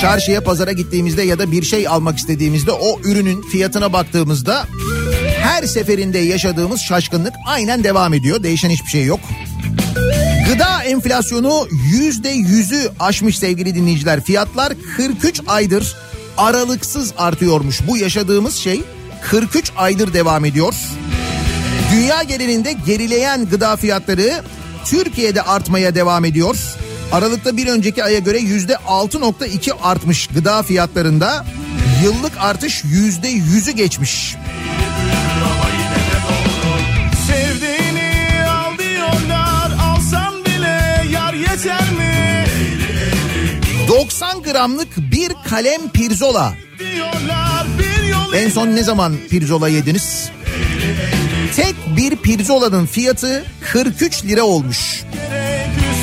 [0.00, 4.66] Çarşıya pazara gittiğimizde ya da bir şey almak istediğimizde o ürünün fiyatına baktığımızda
[5.38, 8.42] her seferinde yaşadığımız şaşkınlık aynen devam ediyor.
[8.42, 9.20] Değişen hiçbir şey yok.
[10.48, 14.20] Gıda enflasyonu yüzde yüzü aşmış sevgili dinleyiciler.
[14.20, 15.96] Fiyatlar 43 aydır
[16.36, 17.80] aralıksız artıyormuş.
[17.88, 18.82] Bu yaşadığımız şey
[19.22, 20.74] 43 aydır devam ediyor.
[21.92, 24.42] Dünya genelinde gerileyen gıda fiyatları
[24.90, 26.56] Türkiye'de artmaya devam ediyor.
[27.12, 31.46] Aralıkta bir önceki aya göre yüzde 6.2 artmış gıda fiyatlarında.
[32.04, 34.36] Yıllık artış yüzde yüzü geçmiş.
[37.26, 42.44] Sevdiğini al diyorlar alsam bile yar yeter mi?
[43.88, 46.54] 90 gramlık bir kalem pirzola.
[48.36, 50.30] En son ne zaman pirzola yediniz?
[51.56, 55.04] Tek bir pirzolanın fiyatı 43 lira olmuş.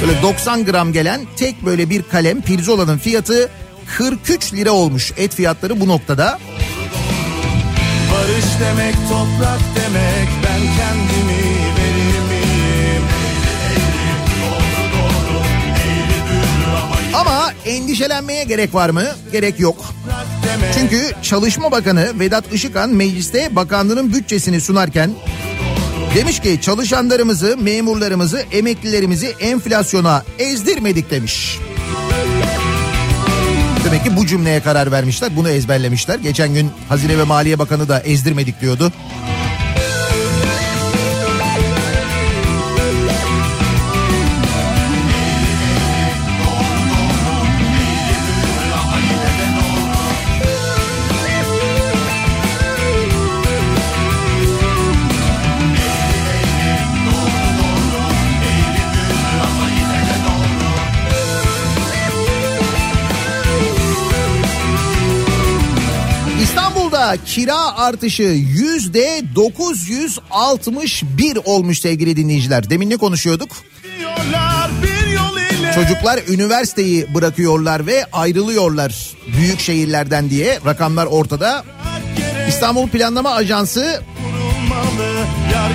[0.01, 3.49] Böyle 90 gram gelen tek böyle bir kalem pirzolanın fiyatı
[3.97, 5.11] 43 lira olmuş.
[5.17, 6.39] Et fiyatları bu noktada.
[8.13, 11.43] Barış demek toprak demek ben kendimi
[11.77, 13.03] verir miyim?
[17.13, 19.03] Ama endişelenmeye gerek var mı?
[19.31, 19.85] Gerek yok.
[20.73, 25.11] Çünkü Çalışma Bakanı Vedat Işıkhan mecliste bakanlığın bütçesini sunarken
[26.15, 31.59] demiş ki çalışanlarımızı, memurlarımızı, emeklilerimizi enflasyona ezdirmedik demiş.
[33.85, 36.19] Demek ki bu cümleye karar vermişler, bunu ezberlemişler.
[36.19, 38.91] Geçen gün Hazine ve Maliye Bakanı da ezdirmedik diyordu.
[67.17, 72.69] Kira artışı yüzde 961 olmuş sevgili dinleyiciler.
[72.69, 73.49] Demin ne konuşuyorduk?
[75.75, 81.63] Çocuklar üniversiteyi bırakıyorlar ve ayrılıyorlar büyük şehirlerden diye rakamlar ortada.
[82.49, 84.01] İstanbul Planlama Ajansı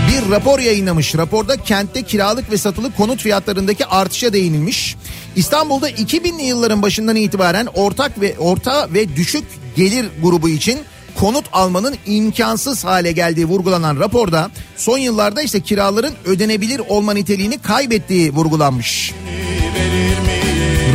[0.09, 1.15] bir rapor yayınlamış.
[1.15, 4.97] Raporda kentte kiralık ve satılık konut fiyatlarındaki artışa değinilmiş.
[5.37, 9.45] İstanbul'da 2000'li yılların başından itibaren ortak ve orta ve düşük
[9.77, 10.79] gelir grubu için
[11.21, 18.33] konut almanın imkansız hale geldiği vurgulanan raporda son yıllarda ise kiraların ödenebilir olma niteliğini kaybettiği
[18.33, 19.15] vurgulanmış.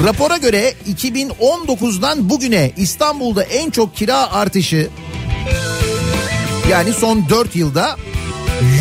[0.05, 4.89] Rapora göre 2019'dan bugüne İstanbul'da en çok kira artışı
[6.69, 7.95] yani son 4 yılda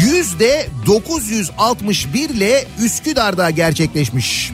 [0.02, 4.52] yüzde 961 ile Üsküdar'da gerçekleşmiş.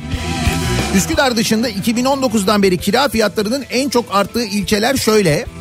[0.96, 5.57] Üsküdar dışında 2019'dan beri kira fiyatlarının en çok arttığı ilçeler şöyle.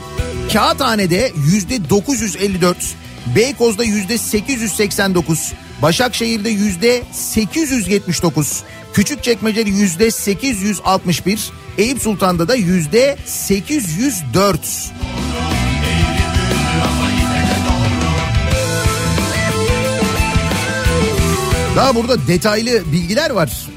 [0.53, 2.77] Kağıthane'de yüzde 954,
[3.35, 14.59] Beykoz'da yüzde 889, Başakşehir'de yüzde 879, Küçükçekmece'de yüzde 861, Eyüp Sultan'da da yüzde 804.
[21.75, 23.67] Daha burada detaylı bilgiler var.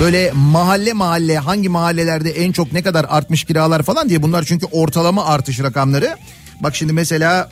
[0.00, 4.66] Böyle mahalle mahalle hangi mahallelerde en çok ne kadar artmış kiralar falan diye bunlar çünkü
[4.66, 6.16] ortalama artış rakamları.
[6.60, 7.48] Bak şimdi mesela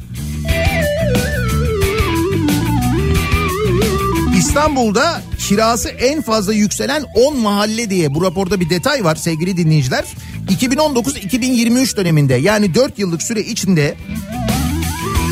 [4.39, 10.05] İstanbul'da kirası en fazla yükselen 10 mahalle diye bu raporda bir detay var sevgili dinleyiciler.
[10.49, 13.95] 2019-2023 döneminde yani 4 yıllık süre içinde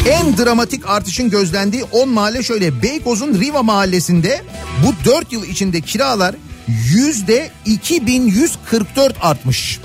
[0.09, 2.83] en dramatik artışın gözlendiği 10 mahalle şöyle.
[2.83, 4.43] Beykoz'un Riva mahallesinde
[4.87, 6.35] bu 4 yıl içinde kiralar
[6.69, 9.81] yüzde 2144 artmış.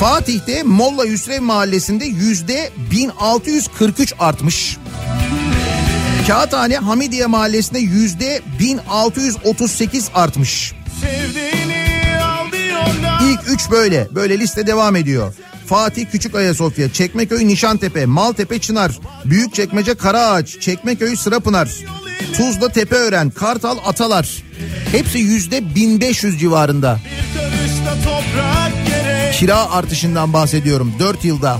[0.00, 4.76] Fatih'te Molla Hüsrev mahallesinde yüzde 1643 artmış.
[6.26, 10.72] Kağıthane Hamidiye mahallesinde yüzde 1638 artmış.
[13.22, 14.08] İlk üç böyle.
[14.14, 15.34] Böyle liste devam ediyor.
[15.66, 21.68] Fatih Küçük Ayasofya, Çekmeköy Nişantepe, Maltepe Çınar, Büyükçekmece Karaağaç, Çekmeköy Sırapınar,
[22.36, 24.28] Tuzla Tepeören, Kartal Atalar.
[24.92, 26.98] Hepsi yüzde 1500 civarında.
[29.32, 31.58] Kira artışından bahsediyorum 4 yılda.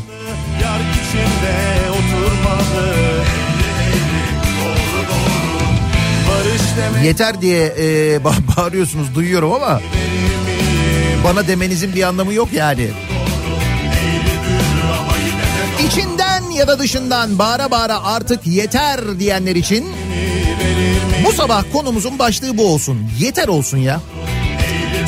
[0.62, 2.90] Yar içinde oturmalı
[7.04, 9.80] Yeter diye e, ba- bağırıyorsunuz duyuyorum ama
[11.24, 12.86] bana demenizin bir anlamı yok yani.
[16.60, 19.88] Ya da dışından bağıra bağıra artık yeter diyenler için
[21.24, 23.10] bu sabah konumuzun başlığı bu olsun.
[23.18, 24.00] Yeter olsun ya.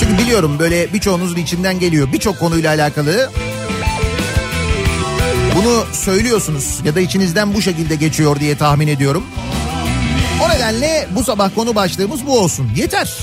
[0.01, 2.13] Çünkü biliyorum böyle birçoğunuzun içinden geliyor.
[2.13, 3.31] Birçok konuyla alakalı
[5.57, 9.25] bunu söylüyorsunuz ya da içinizden bu şekilde geçiyor diye tahmin ediyorum.
[10.45, 12.71] O nedenle bu sabah konu başlığımız bu olsun.
[12.77, 13.17] Yeter.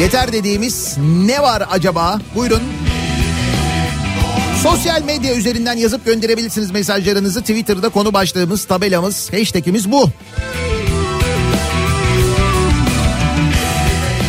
[0.00, 2.20] Yeter dediğimiz ne var acaba?
[2.34, 2.62] Buyurun.
[4.62, 7.40] Sosyal medya üzerinden yazıp gönderebilirsiniz mesajlarınızı.
[7.40, 10.10] Twitter'da konu başlığımız, tabelamız, hashtagimiz bu.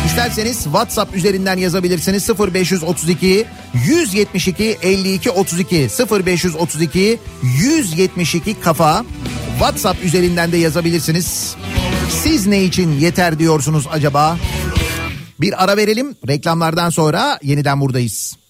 [0.06, 3.46] İsterseniz WhatsApp üzerinden yazabilirsiniz 0532
[3.86, 5.88] 172 52 32
[6.24, 9.04] 0532 172 kafa
[9.58, 11.56] WhatsApp üzerinden de yazabilirsiniz.
[12.22, 14.38] Siz ne için yeter diyorsunuz acaba?
[15.40, 16.16] Bir ara verelim.
[16.28, 18.41] Reklamlardan sonra yeniden buradayız.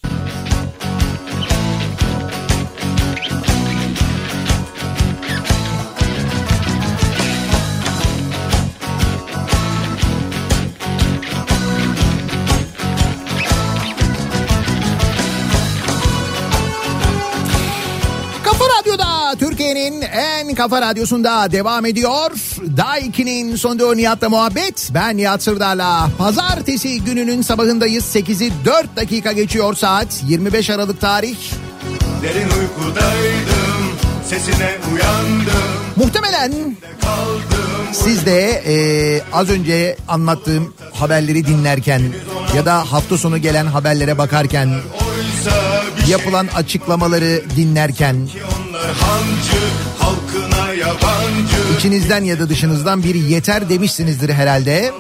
[20.55, 22.31] Kafa radyosunda devam ediyor.
[22.77, 24.91] Daiki'nin sonunda Nihat'la muhabbet.
[24.95, 26.11] Ben Nihat Sırdar'la.
[26.19, 28.05] Pazartesi gününün sabahındayız.
[28.17, 30.23] 8'i 4 dakika geçiyor saat.
[30.29, 31.37] 25 Aralık tarih.
[32.23, 33.73] Derin uykudaydım
[34.27, 36.77] Sesine uyandım Muhtemelen
[37.93, 38.75] siz de e,
[39.33, 42.03] az önce anlattığım haberleri dinlerken
[42.57, 44.75] ya da hafta sonu gelen haberlere bakarken
[45.97, 48.29] bir yapılan açıklamaları dinlerken
[51.77, 54.93] içinizden ya da dışınızdan bir yeter demişsinizdir herhalde.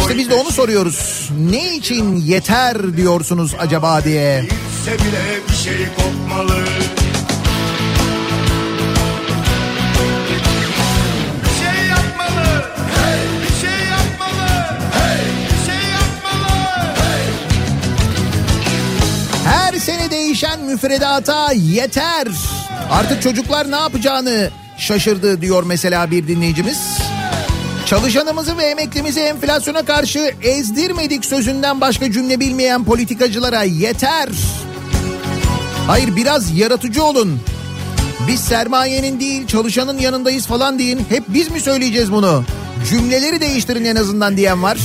[0.00, 1.30] İşte biz de onu soruyoruz.
[1.50, 4.42] Ne için yeter diyorsunuz acaba diye.
[4.86, 6.56] Bile bir şey kopmalı
[11.60, 11.90] şey
[13.60, 13.80] şey şey.
[19.44, 22.28] Her sene değişen müfredata yeter.
[22.90, 26.98] Artık çocuklar ne yapacağını şaşırdı diyor mesela bir dinleyicimiz.
[27.86, 34.28] Çalışanımızı ve emeklimizi enflasyona karşı ezdirmedik sözünden başka cümle bilmeyen politikacılara yeter.
[35.86, 37.40] Hayır biraz yaratıcı olun.
[38.28, 41.00] Biz sermayenin değil çalışanın yanındayız falan deyin.
[41.08, 42.44] Hep biz mi söyleyeceğiz bunu?
[42.90, 44.78] Cümleleri değiştirin en azından diyen var.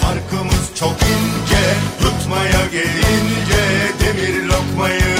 [0.00, 1.64] Farkımız çok ince
[2.00, 3.62] Tutmaya gelince
[4.00, 5.16] demir lokmayı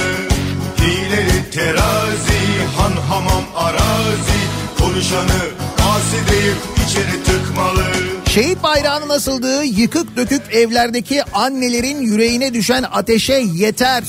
[0.81, 2.43] Hileli terazi
[2.77, 4.39] Han hamam arazi
[4.79, 5.41] Konuşanı
[5.79, 7.83] asi deyip içeri tıkmalı
[8.29, 14.03] Şehit bayrağının asıldığı yıkık dökük evlerdeki annelerin yüreğine düşen ateşe yeter.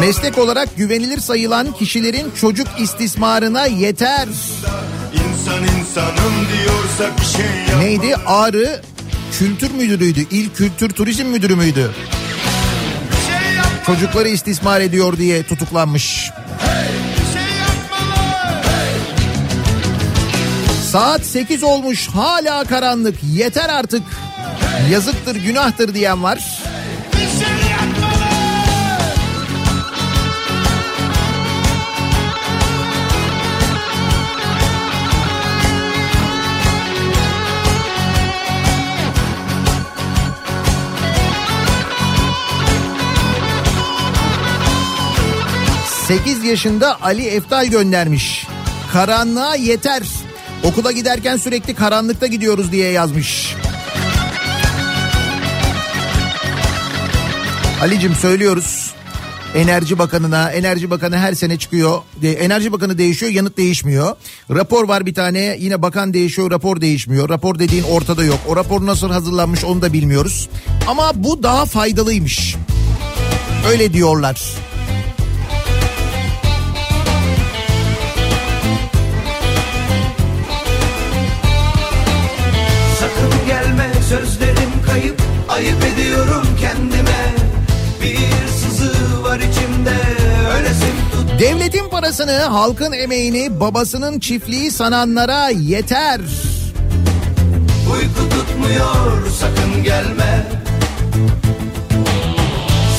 [0.00, 4.28] Meslek olarak güvenilir sayılan kişilerin çocuk istismarına yeter.
[5.12, 8.16] İnsan insanım diyorsa bir şey yap Neydi?
[8.26, 8.82] Ağrı
[9.38, 10.20] Kültür Müdürü'ydü.
[10.30, 11.90] İl Kültür Turizm Müdürü müydü?
[13.86, 16.30] Çocukları istismar ediyor diye tutuklanmış.
[20.90, 24.02] Saat 8 olmuş hala karanlık yeter artık.
[24.90, 26.62] Yazıktır günahtır diyen var.
[27.14, 27.28] Bir
[46.12, 48.46] 8 yaşında Ali Eftal göndermiş.
[48.92, 50.02] Karanlığa yeter.
[50.62, 53.56] Okula giderken sürekli karanlıkta gidiyoruz diye yazmış.
[57.82, 58.92] Alicim söylüyoruz.
[59.54, 61.98] Enerji Bakanı'na, Enerji Bakanı her sene çıkıyor.
[62.22, 64.16] Enerji Bakanı değişiyor, yanıt değişmiyor.
[64.50, 67.28] Rapor var bir tane, yine bakan değişiyor, rapor değişmiyor.
[67.28, 68.38] Rapor dediğin ortada yok.
[68.48, 70.48] O rapor nasıl hazırlanmış onu da bilmiyoruz.
[70.86, 72.56] Ama bu daha faydalıymış.
[73.68, 74.71] Öyle diyorlar.
[84.92, 87.34] Kayıp Ayıp ediyorum kendime
[88.02, 89.96] Bir sızı var içimde
[90.58, 96.20] Ölesim tut Devletin parasını, halkın emeğini, babasının çiftliği sananlara yeter.
[97.92, 100.46] Uyku tutmuyor sakın gelme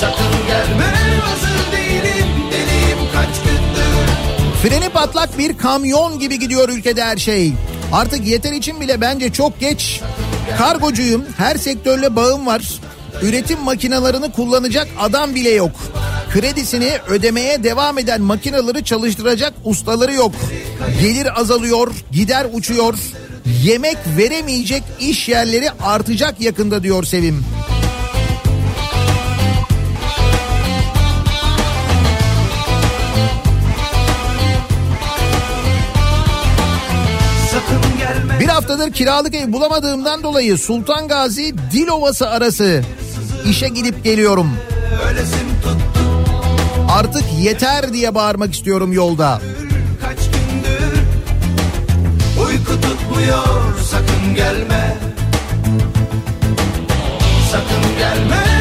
[0.01, 4.13] Sakın gelme hazır değilim Deliyim kaç gündür
[4.61, 7.53] Freni patlak bir kamyon gibi gidiyor ülkede her şey.
[7.93, 10.01] Artık yeter için bile bence çok geç.
[10.57, 12.61] Kargocuyum, her sektörle bağım var.
[13.21, 15.71] Üretim makinalarını kullanacak adam bile yok.
[16.33, 20.31] Kredisini ödemeye devam eden makinaları çalıştıracak ustaları yok.
[21.01, 22.93] Gelir azalıyor, gider uçuyor.
[23.63, 27.45] Yemek veremeyecek iş yerleri artacak yakında diyor Sevim.
[38.63, 42.83] Haftadır kiralık ev bulamadığımdan dolayı Sultan Gazi Dilovası arası
[43.45, 44.51] işe gidip geliyorum.
[46.89, 49.41] Artık yeter diye bağırmak istiyorum yolda.
[52.47, 54.97] Uyku tutmuyor sakın gelme
[57.51, 58.52] Sakın gelme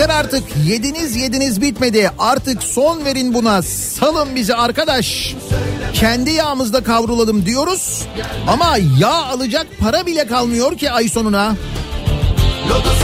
[0.00, 5.34] Yeter artık yediniz yediniz bitmedi artık son verin buna salın bizi arkadaş.
[5.92, 8.02] Kendi yağımızda kavrulalım diyoruz
[8.48, 11.56] ama yağ alacak para bile kalmıyor ki ay sonuna.
[12.68, 12.99] Lodosun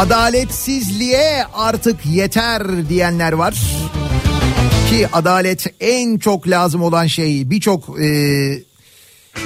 [0.00, 3.62] Adaletsizliğe artık yeter diyenler var.
[4.90, 8.08] Ki adalet en çok lazım olan şey birçok e,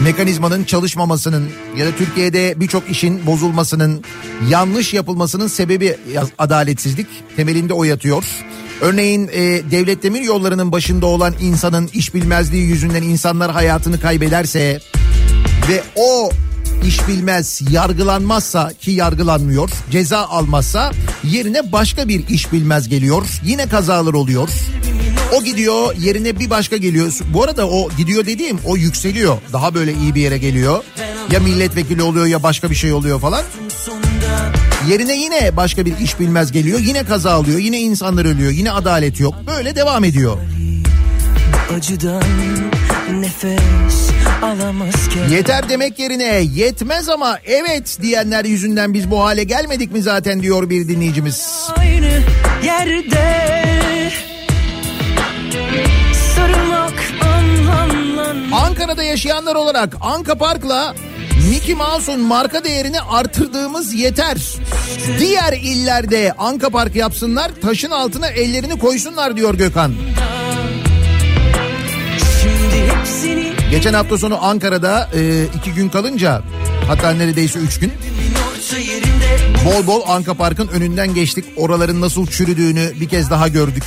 [0.00, 4.04] mekanizmanın çalışmamasının ya da Türkiye'de birçok işin bozulmasının
[4.48, 5.96] yanlış yapılmasının sebebi
[6.38, 8.24] adaletsizlik temelinde o yatıyor.
[8.80, 9.40] Örneğin e,
[9.70, 14.80] devlet demir yollarının başında olan insanın iş bilmezliği yüzünden insanlar hayatını kaybederse
[15.68, 16.30] ve o
[16.86, 20.92] iş bilmez yargılanmazsa ki yargılanmıyor ceza almazsa
[21.24, 24.48] yerine başka bir iş bilmez geliyor yine kazalar oluyor.
[25.36, 27.12] O gidiyor yerine bir başka geliyor.
[27.34, 29.36] Bu arada o gidiyor dediğim o yükseliyor.
[29.52, 30.84] Daha böyle iyi bir yere geliyor.
[31.30, 33.44] Ya milletvekili oluyor ya başka bir şey oluyor falan.
[34.88, 39.20] Yerine yine başka bir iş bilmez geliyor yine kaza alıyor yine insanlar ölüyor yine adalet
[39.20, 39.34] yok.
[39.46, 40.36] Böyle devam ediyor.
[41.76, 42.22] Acıdan
[43.24, 44.10] nefes
[44.42, 50.42] alamazken Yeter demek yerine yetmez ama evet diyenler yüzünden biz bu hale gelmedik mi zaten
[50.42, 51.68] diyor bir dinleyicimiz.
[51.76, 52.22] Aynı
[52.64, 53.50] yerde
[56.34, 56.92] Sarılmak
[58.52, 60.94] Ankara'da yaşayanlar olarak Anka Park'la
[61.50, 64.36] Mickey Mouse'un marka değerini artırdığımız yeter.
[65.18, 69.92] Diğer illerde Anka Park yapsınlar taşın altına ellerini koysunlar diyor Gökhan.
[73.74, 76.42] Geçen hafta sonu Ankara'da e, iki gün kalınca
[76.86, 77.92] hatta neredeyse üç gün
[79.64, 81.44] bol bol Anka Park'ın önünden geçtik.
[81.56, 83.84] Oraların nasıl çürüdüğünü bir kez daha gördük.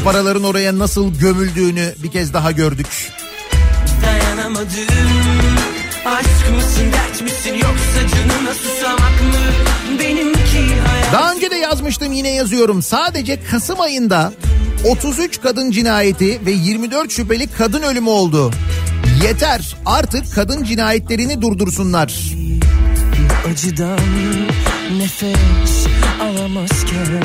[0.00, 2.86] O paraların oraya nasıl gömüldüğünü bir kez daha gördük.
[4.06, 4.68] dayanamadım
[6.06, 12.30] Aşk mısın dert misin yoksa canına susamak mı Benimki hayat Daha önce de yazmıştım yine
[12.30, 12.82] yazıyorum.
[12.82, 14.32] Sadece Kasım ayında
[14.84, 18.50] 33 kadın cinayeti ve 24 şüpheli kadın ölümü oldu.
[19.24, 22.14] Yeter artık kadın cinayetlerini durdursunlar.
[23.52, 23.98] acıdan
[24.98, 25.86] nefes
[26.20, 27.24] alamazken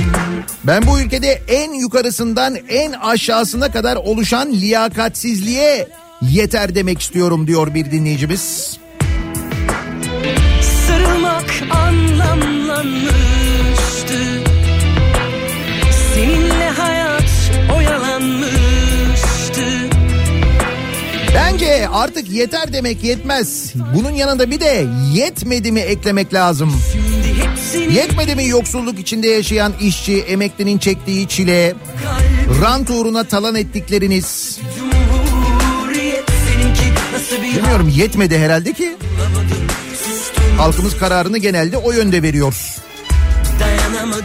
[0.63, 5.87] Ben bu ülkede en yukarısından en aşağısına kadar oluşan liyakatsizliğe
[6.21, 8.77] yeter demek istiyorum diyor bir dinleyicimiz.
[10.87, 13.32] Sarılmak anlamlanmıştı
[21.87, 23.73] Artık yeter demek yetmez.
[23.95, 26.81] Bunun yanında bir de yetmedi mi eklemek lazım.
[27.91, 31.73] Yetmedi mi yoksulluk içinde yaşayan işçi, emeklinin çektiği çile,
[32.61, 34.59] rant uğruna talan ettikleriniz.
[37.43, 38.95] Bilmiyorum yetmedi herhalde ki.
[40.57, 42.55] Halkımız kararını genelde o yönde veriyor.
[43.59, 44.23] dayanamadım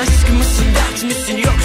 [0.00, 1.57] Aşk mısın dert misin yoksa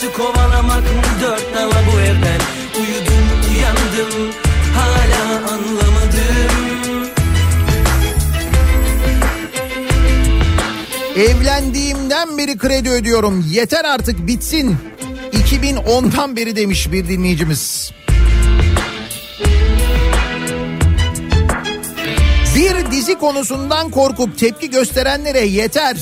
[0.00, 2.40] hayatı kovalamak mı Dört nala bu evden
[2.76, 4.32] uyudum uyandım
[4.74, 7.10] Hala anlamadım
[11.16, 13.44] Evlendiğimden beri kredi ödüyorum.
[13.50, 14.76] Yeter artık bitsin.
[15.32, 17.92] 2010'dan beri demiş bir dinleyicimiz.
[22.56, 25.96] Bir dizi konusundan korkup tepki gösterenlere yeter.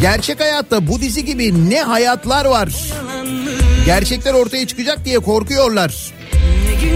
[0.00, 2.68] Gerçek hayatta bu dizi gibi ne hayatlar var.
[3.86, 6.12] Gerçekler ortaya çıkacak diye korkuyorlar.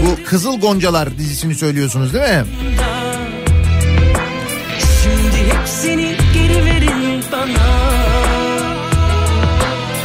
[0.05, 2.45] Bu Kızıl Goncalar dizisini söylüyorsunuz değil mi?
[5.03, 7.89] Şimdi hepsini geri verin bana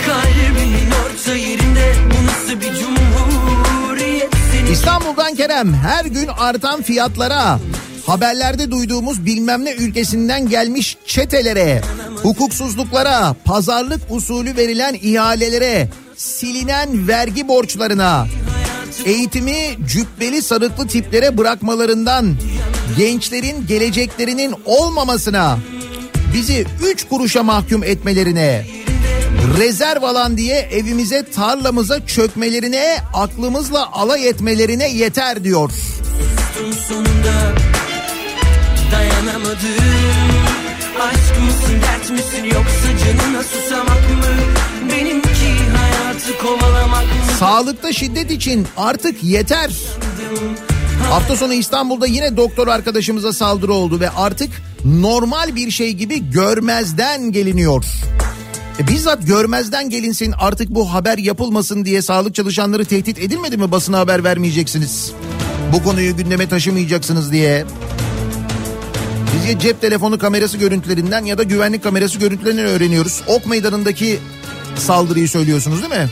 [0.06, 4.30] Kalbimin orta yerinde bu nasıl bir cumhuriyet
[4.72, 7.58] İstanbul'dan Kerem her gün artan fiyatlara,
[8.06, 11.82] haberlerde duyduğumuz bilmem ne ülkesinden gelmiş çetelere,
[12.22, 18.26] hukuksuzluklara, pazarlık usulü verilen ihalelere, silinen vergi borçlarına,
[19.04, 22.36] eğitimi cübbeli sarıklı tiplere bırakmalarından,
[22.96, 25.58] gençlerin geleceklerinin olmamasına,
[26.34, 28.66] bizi üç kuruşa mahkum etmelerine,
[29.58, 35.70] rezerv alan diye evimize tarlamıza çökmelerine aklımızla alay etmelerine yeter diyor.
[41.00, 44.54] Aşk mısın dert misin yoksa canına susamak mı
[44.92, 45.63] Benimki
[47.38, 49.70] Sağlıkta şiddet için artık yeter.
[51.10, 54.50] Hafta sonu İstanbul'da yine doktor arkadaşımıza saldırı oldu ve artık
[54.84, 57.84] normal bir şey gibi görmezden geliniyor.
[58.80, 63.98] E bizzat görmezden gelinsin artık bu haber yapılmasın diye sağlık çalışanları tehdit edilmedi mi basına
[63.98, 65.12] haber vermeyeceksiniz?
[65.72, 67.64] Bu konuyu gündeme taşımayacaksınız diye.
[69.36, 73.22] Biz ya cep telefonu kamerası görüntülerinden ya da güvenlik kamerası görüntülerinden öğreniyoruz.
[73.26, 74.18] Ok meydanındaki
[74.76, 76.08] saldırıyı söylüyorsunuz değil mi?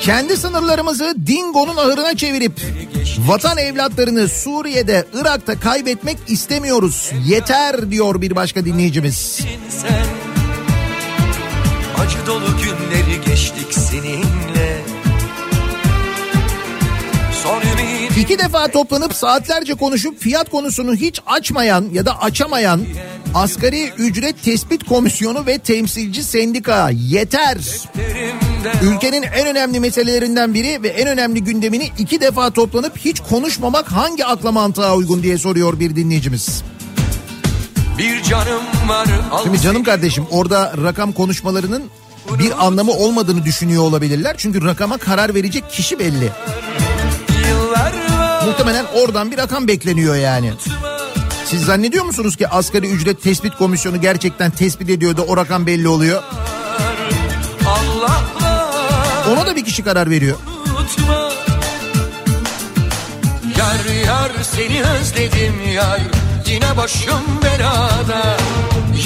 [0.00, 2.52] Kendi sınırlarımızı Dingo'nun ahırına çevirip
[3.18, 7.10] vatan evlatlarını Suriye'de, Irak'ta kaybetmek istemiyoruz.
[7.26, 9.40] Yeter diyor bir başka dinleyicimiz.
[9.68, 10.19] sen
[12.10, 14.82] Acı dolu günleri geçtik seninle
[18.18, 22.80] İki defa toplanıp saatlerce konuşup fiyat konusunu hiç açmayan ya da açamayan
[23.34, 27.58] Asgari Ücret Tespit Komisyonu ve Temsilci Sendika yeter.
[28.82, 34.24] Ülkenin en önemli meselelerinden biri ve en önemli gündemini iki defa toplanıp hiç konuşmamak hangi
[34.26, 36.62] akla mantığa uygun diye soruyor bir dinleyicimiz.
[37.98, 39.08] bir canım var
[39.42, 41.82] Şimdi canım kardeşim orada rakam konuşmalarının
[42.38, 44.34] bir anlamı olmadığını düşünüyor olabilirler.
[44.38, 46.32] Çünkü rakama karar verecek kişi belli.
[48.46, 50.52] Muhtemelen oradan bir rakam bekleniyor yani.
[51.44, 55.88] Siz zannediyor musunuz ki asgari ücret tespit komisyonu gerçekten tespit ediyor da o rakam belli
[55.88, 56.22] oluyor?
[59.32, 60.36] Ona da bir kişi karar veriyor.
[60.46, 61.30] unutma
[63.58, 66.00] Yar yar seni özledim yar
[66.46, 68.36] Yine başım belada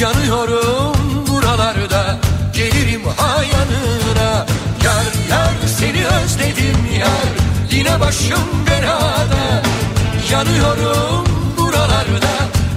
[0.00, 0.96] Yanıyorum
[1.28, 2.18] buralarda
[3.43, 4.47] yanına
[4.85, 7.28] Yar yar seni özledim yar.
[7.70, 9.62] Yine başım belada
[10.30, 11.24] Yanıyorum
[11.59, 12.35] buralarda.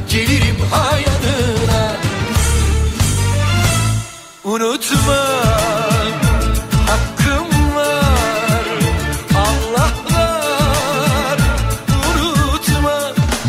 [0.10, 1.94] Gelirim ha yanına
[4.44, 5.38] Unutma.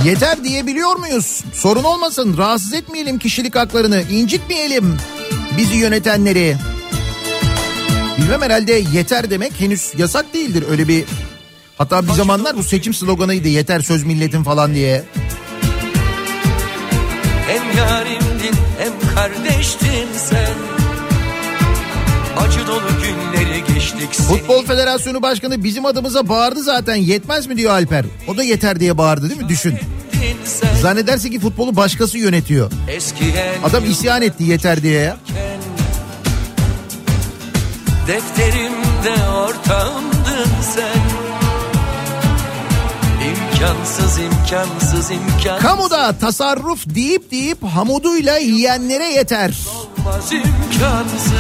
[0.09, 1.45] Yeter diyebiliyor muyuz?
[1.55, 4.97] Sorun olmasın rahatsız etmeyelim kişilik haklarını incitmeyelim
[5.57, 6.57] bizi yönetenleri.
[8.19, 11.05] Bilmem herhalde yeter demek henüz yasak değildir öyle bir...
[11.79, 15.05] Hatta bir zamanlar bu seçim sloganıydı yeter söz milletin falan diye.
[17.49, 20.55] Hem yarimdin hem kardeştin sen
[24.29, 28.05] Futbol Federasyonu Başkanı bizim adımıza bağırdı zaten yetmez mi diyor Alper.
[28.29, 29.79] O da yeter diye bağırdı değil mi düşün.
[30.45, 32.71] sen Zannedersin ki futbolu başkası yönetiyor.
[33.65, 35.17] Adam isyan etti yeter diye ya.
[38.09, 41.03] Defterimde ortağımdın sen
[43.29, 49.55] İmkansız imkansız imkansız Kamuda tasarruf deyip deyip hamuduyla yiyenlere yeter.
[49.99, 51.33] olmaz imkansız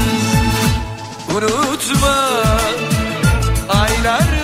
[1.36, 2.28] Unutma
[3.68, 4.38] aylar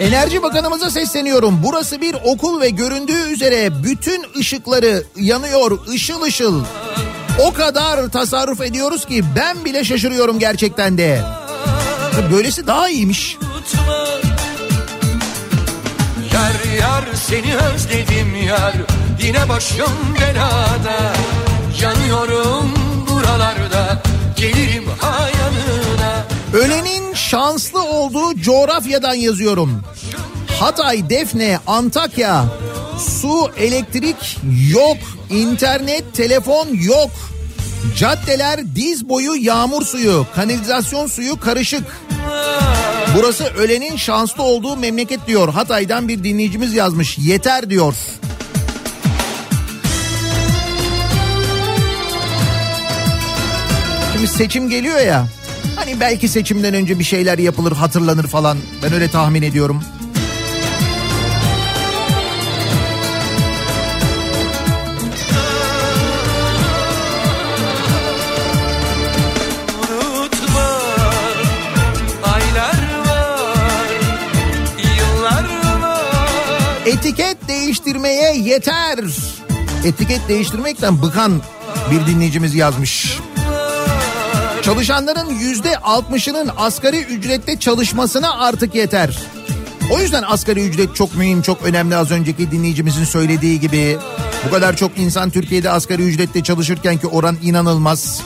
[0.00, 1.60] Enerji Bakanımıza sesleniyorum.
[1.62, 6.64] Burası bir okul ve göründüğü üzere bütün ışıkları yanıyor ışıl ışıl.
[7.38, 11.22] O kadar tasarruf ediyoruz ki ben bile şaşırıyorum gerçekten de.
[12.32, 13.38] Böylesi daha iyiymiş.
[16.34, 18.72] Yar yar seni özledim yar
[19.22, 21.12] Yine başım belada
[21.82, 22.74] Yanıyorum
[23.10, 24.02] buralarda
[24.36, 26.24] Gelirim ha yanına
[26.64, 29.82] Ölenin şanslı olduğu coğrafyadan yazıyorum.
[30.60, 32.44] Hatay, Defne, Antakya.
[33.02, 34.38] Su, elektrik
[34.70, 34.96] yok.
[35.30, 37.10] internet, telefon yok.
[37.96, 41.84] Caddeler diz boyu yağmur suyu, kanalizasyon suyu karışık.
[43.16, 45.48] Burası ölenin şanslı olduğu memleket diyor.
[45.48, 47.18] Hatay'dan bir dinleyicimiz yazmış.
[47.18, 47.94] Yeter diyor.
[54.12, 55.26] Şimdi seçim geliyor ya.
[55.76, 58.58] Hani belki seçimden önce bir şeyler yapılır, hatırlanır falan.
[58.82, 59.82] Ben öyle tahmin ediyorum.
[77.02, 78.98] Etiket değiştirmeye yeter.
[79.84, 81.42] Etiket değiştirmekten bıkan
[81.90, 83.18] bir dinleyicimiz yazmış.
[84.62, 89.18] Çalışanların yüzde altmışının asgari ücrette çalışmasına artık yeter.
[89.90, 93.98] O yüzden asgari ücret çok mühim, çok önemli az önceki dinleyicimizin söylediği gibi.
[94.46, 98.22] Bu kadar çok insan Türkiye'de asgari ücrette çalışırken ki oran inanılmaz.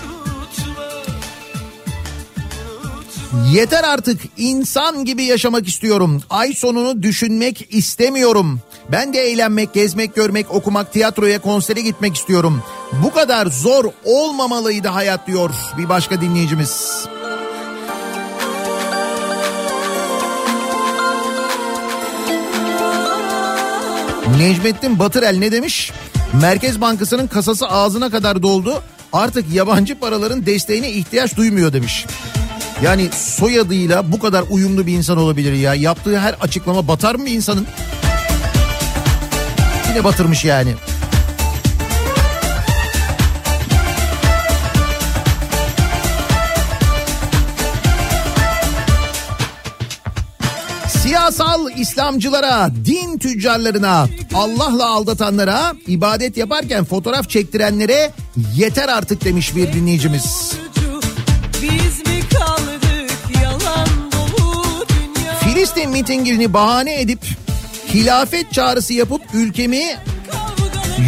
[3.53, 6.23] Yeter artık insan gibi yaşamak istiyorum.
[6.31, 8.61] Ay sonunu düşünmek istemiyorum.
[8.93, 12.63] Ben de eğlenmek, gezmek, görmek, okumak, tiyatroya, konsere gitmek istiyorum.
[13.05, 17.05] Bu kadar zor olmamalıydı hayat diyor bir başka dinleyicimiz.
[24.39, 25.93] Necmettin Batırel ne demiş?
[26.41, 28.83] Merkez Bankası'nın kasası ağzına kadar doldu.
[29.13, 32.07] Artık yabancı paraların desteğine ihtiyaç duymuyor demiş.
[32.83, 35.75] Yani soyadıyla bu kadar uyumlu bir insan olabilir ya.
[35.75, 37.67] Yaptığı her açıklama batar mı insanın?
[39.97, 40.75] Yine batırmış yani.
[50.89, 58.13] Siyasal İslamcılara, din tüccarlarına, Allah'la aldatanlara, ibadet yaparken fotoğraf çektirenlere
[58.57, 60.53] yeter artık demiş bir dinleyicimiz.
[65.41, 67.46] Filistin mitingini bahane edip
[67.95, 69.85] hilafet çağrısı yapıp ülkemi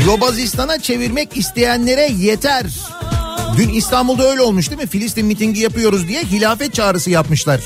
[0.07, 2.67] Yobazistan'a çevirmek isteyenlere yeter.
[3.57, 4.87] Dün İstanbul'da öyle olmuş değil mi?
[4.87, 7.61] Filistin mitingi yapıyoruz diye hilafet çağrısı yapmışlar.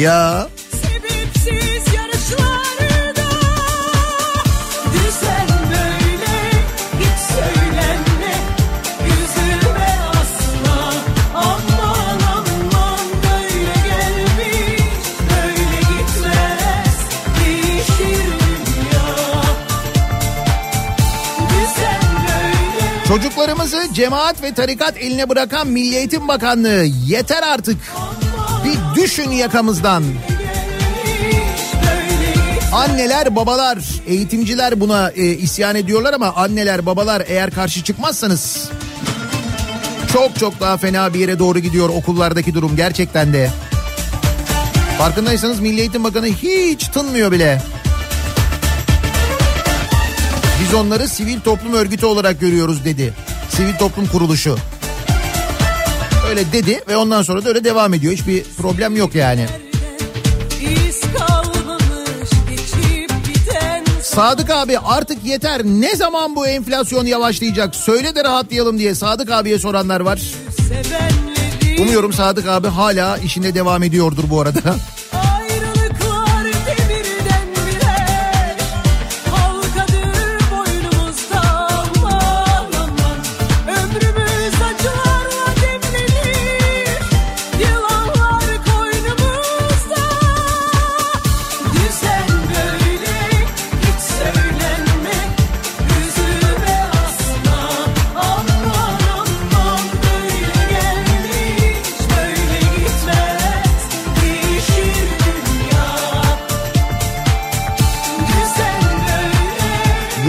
[0.00, 0.48] Ya
[23.10, 27.76] çocuklarımızı cemaat ve tarikat eline bırakan Milli Eğitim Bakanlığı yeter artık.
[28.64, 30.04] Bir düşün yakamızdan.
[32.72, 38.70] Anneler babalar eğitimciler buna e, isyan ediyorlar ama anneler babalar eğer karşı çıkmazsanız
[40.12, 43.50] çok çok daha fena bir yere doğru gidiyor okullardaki durum gerçekten de.
[44.98, 47.62] Farkındaysanız Milli Eğitim Bakanı hiç tınmıyor bile.
[50.60, 53.14] Biz onları sivil toplum örgütü olarak görüyoruz dedi.
[53.50, 54.56] Sivil toplum kuruluşu.
[56.28, 58.12] Öyle dedi ve ondan sonra da öyle devam ediyor.
[58.12, 59.46] Hiçbir problem yok yani.
[64.02, 65.64] Sadık abi artık yeter.
[65.64, 67.74] Ne zaman bu enflasyon yavaşlayacak?
[67.76, 70.20] Söyle de rahatlayalım diye Sadık abiye soranlar var.
[71.80, 74.60] Umuyorum Sadık abi hala işinde devam ediyordur bu arada.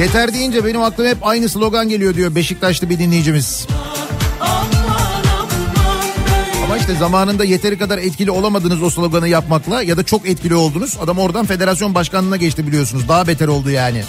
[0.01, 3.67] Yeter deyince benim aklıma hep aynı slogan geliyor diyor Beşiktaşlı bir dinleyicimiz.
[6.63, 10.97] Ama işte zamanında yeteri kadar etkili olamadınız o sloganı yapmakla ya da çok etkili oldunuz.
[11.01, 13.07] Adam oradan federasyon başkanlığına geçti biliyorsunuz.
[13.07, 14.03] Daha beter oldu yani.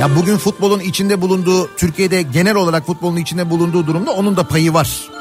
[0.00, 4.74] Ya bugün futbolun içinde bulunduğu, Türkiye'de genel olarak futbolun içinde bulunduğu durumda onun da payı
[4.74, 5.17] var.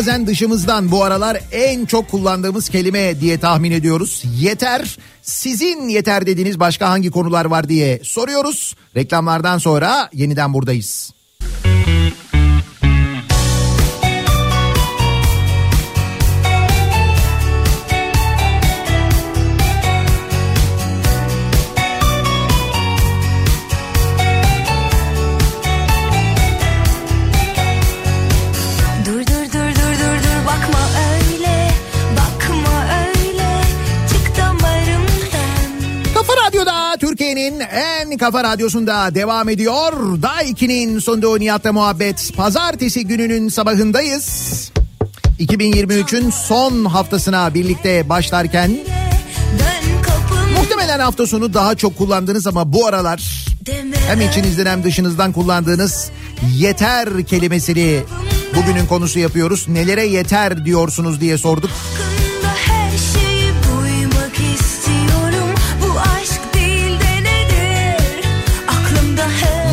[0.00, 4.22] Bazen dışımızdan bu aralar en çok kullandığımız kelime diye tahmin ediyoruz.
[4.38, 4.98] Yeter.
[5.22, 8.74] Sizin yeter dediğiniz başka hangi konular var diye soruyoruz.
[8.96, 11.12] Reklamlardan sonra yeniden buradayız.
[11.44, 11.99] Dur
[37.70, 39.92] en kafa radyosunda devam ediyor.
[40.22, 42.32] Daiki'nin sunduğu Nihat'la muhabbet.
[42.36, 44.70] Pazartesi gününün sabahındayız.
[45.40, 48.78] 2023'ün son haftasına birlikte başlarken
[50.58, 53.46] muhtemelen hafta sonu daha çok kullandınız ama bu aralar
[54.08, 56.10] Hem içinizden hem dışınızdan kullandığınız
[56.56, 58.00] yeter kelimesini
[58.56, 59.68] bugünün konusu yapıyoruz.
[59.68, 61.70] Nelere yeter diyorsunuz diye sorduk.
[61.70, 62.19] Hakkında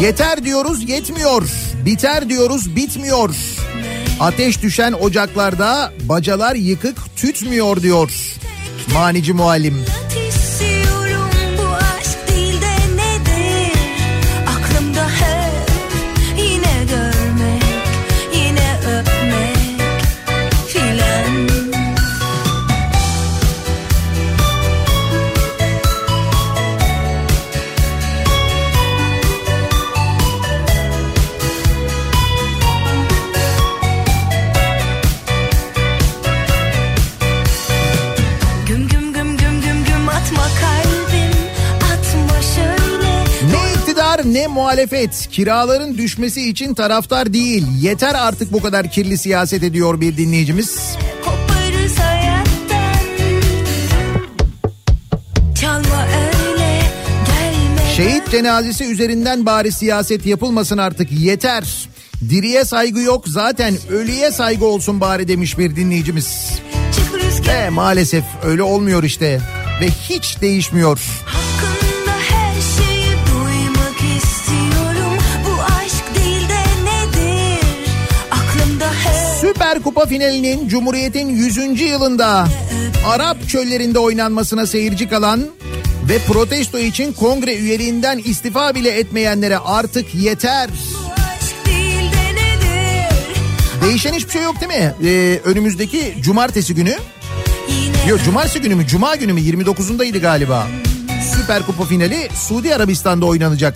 [0.01, 1.43] Yeter diyoruz yetmiyor.
[1.85, 3.35] Biter diyoruz bitmiyor.
[4.19, 8.11] Ateş düşen ocaklarda bacalar yıkık tütmüyor diyor.
[8.93, 9.73] Manici muallim.
[9.75, 10.06] istiyorum.
[44.33, 47.65] Ne muhalefet kiraların düşmesi için taraftar değil.
[47.81, 50.97] Yeter artık bu kadar kirli siyaset ediyor bir dinleyicimiz.
[57.97, 61.89] Şehit cenazesi üzerinden bari siyaset yapılmasın artık yeter.
[62.29, 66.51] Diriye saygı yok zaten ölüye saygı olsun bari demiş bir dinleyicimiz.
[67.65, 69.41] E maalesef öyle olmuyor işte
[69.81, 70.99] ve hiç değişmiyor.
[70.99, 71.46] hakkında
[79.57, 81.81] Süper Kupa finalinin Cumhuriyet'in 100.
[81.81, 82.47] yılında
[83.07, 85.45] Arap çöllerinde oynanmasına seyirci kalan
[86.09, 90.69] ve protesto için kongre üyeliğinden istifa bile etmeyenlere artık yeter.
[93.81, 94.93] Değişen hiçbir şey yok değil mi?
[95.03, 96.95] Ee, önümüzdeki cumartesi günü
[98.07, 98.87] Yok cumartesi günü mü?
[98.87, 99.39] Cuma günü mü?
[99.39, 100.67] 29'undaydı galiba.
[101.33, 103.75] Süper Kupa finali Suudi Arabistan'da oynanacak.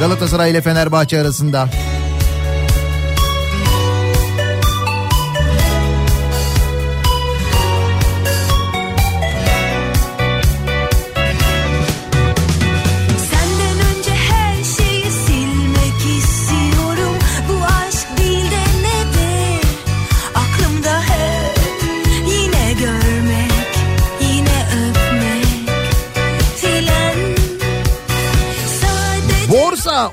[0.00, 1.68] Galatasaray ile Fenerbahçe arasında.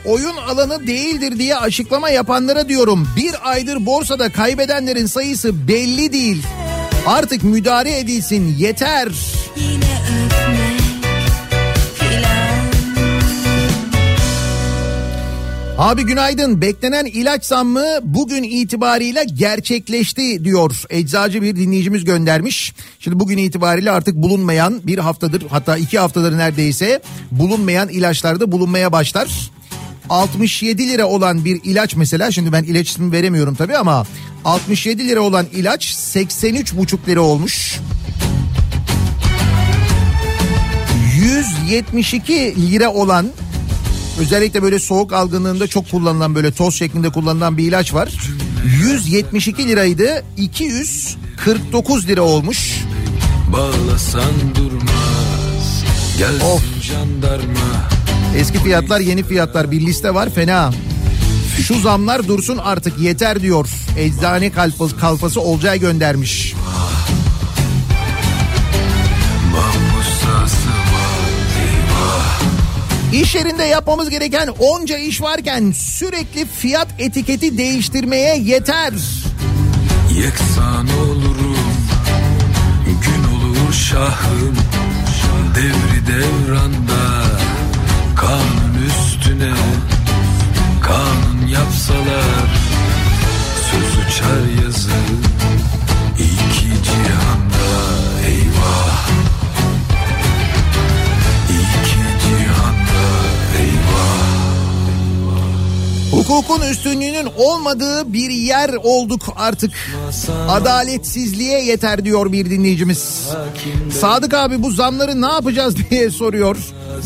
[0.06, 3.08] Oyun alanı değildir diye açıklama yapanlara diyorum.
[3.18, 6.44] Bir aydır borsada kaybedenlerin sayısı belli değil.
[7.06, 9.10] Artık müdahale edilsin yeter.
[15.80, 16.62] Abi günaydın.
[16.62, 20.84] Beklenen ilaç zammı bugün itibariyle gerçekleşti diyor.
[20.90, 22.74] Eczacı bir dinleyicimiz göndermiş.
[23.00, 29.52] Şimdi bugün itibariyle artık bulunmayan bir haftadır hatta iki haftadır neredeyse bulunmayan ilaçlarda bulunmaya başlar.
[30.10, 34.06] 67 lira olan bir ilaç mesela şimdi ben ilaç ismi veremiyorum tabii ama
[34.46, 37.80] 67 lira olan ilaç 83,5 lira olmuş.
[41.16, 42.34] 172
[42.72, 43.28] lira olan
[44.20, 48.14] özellikle böyle soğuk algınlığında çok kullanılan böyle toz şeklinde kullanılan bir ilaç var.
[48.82, 52.80] 172 liraydı 249 lira olmuş.
[53.54, 55.84] Bağlasan durmaz
[56.18, 56.64] Gelsin Of.
[56.82, 57.99] jandarma
[58.38, 60.72] Eski fiyatlar yeni fiyatlar bir liste var fena.
[61.68, 63.68] Şu zamlar dursun artık yeter diyor.
[63.98, 66.54] Eczane kalfası, kalfası Olcay göndermiş.
[73.14, 78.94] İş yerinde yapmamız gereken onca iş varken sürekli fiyat etiketi değiştirmeye yeter.
[80.22, 81.58] Yeksan olurum
[82.86, 84.56] Gün olur şahım
[85.56, 87.19] Devri devranda
[89.30, 89.54] Üstüne
[90.82, 92.50] Kanun yapsalar
[93.72, 94.90] Söz uçar yazı
[96.18, 97.49] İki cihanda
[106.12, 109.72] Hukukun üstünlüğünün olmadığı bir yer olduk artık.
[110.50, 113.28] Adaletsizliğe yeter diyor bir dinleyicimiz.
[114.00, 116.58] Sadık abi bu zamları ne yapacağız diye soruyor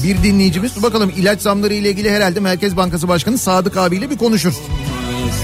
[0.03, 0.83] bir dinleyicimiz.
[0.83, 4.53] Bakalım ilaç zamları ile ilgili herhalde Merkez Bankası Başkanı Sadık abiyle bir konuşur.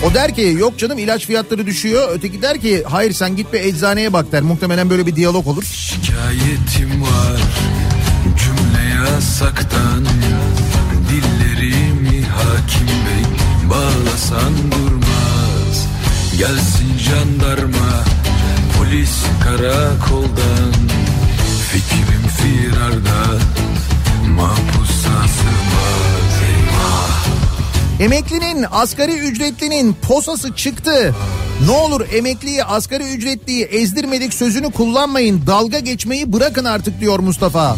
[0.09, 2.09] O der ki yok canım ilaç fiyatları düşüyor.
[2.13, 4.41] Öteki der ki hayır sen git bir eczaneye bak der.
[4.41, 5.63] Muhtemelen böyle bir diyalog olur.
[5.63, 7.41] Şikayetim var
[8.23, 10.05] cümle yasaktan
[11.09, 12.87] Dillerimi hakim
[14.19, 15.87] bağlasan durmaz
[16.37, 18.03] Gelsin jandarma
[18.77, 20.73] polis karakoldan
[21.71, 23.39] Fikrim firarda
[24.35, 26.39] mahpusa sığmaz
[27.99, 31.15] Emeklinin asgari ücretlinin posası çıktı.
[31.65, 35.47] Ne olur emekliyi asgari ücretliyi ezdirmedik sözünü kullanmayın.
[35.47, 37.77] Dalga geçmeyi bırakın artık diyor Mustafa.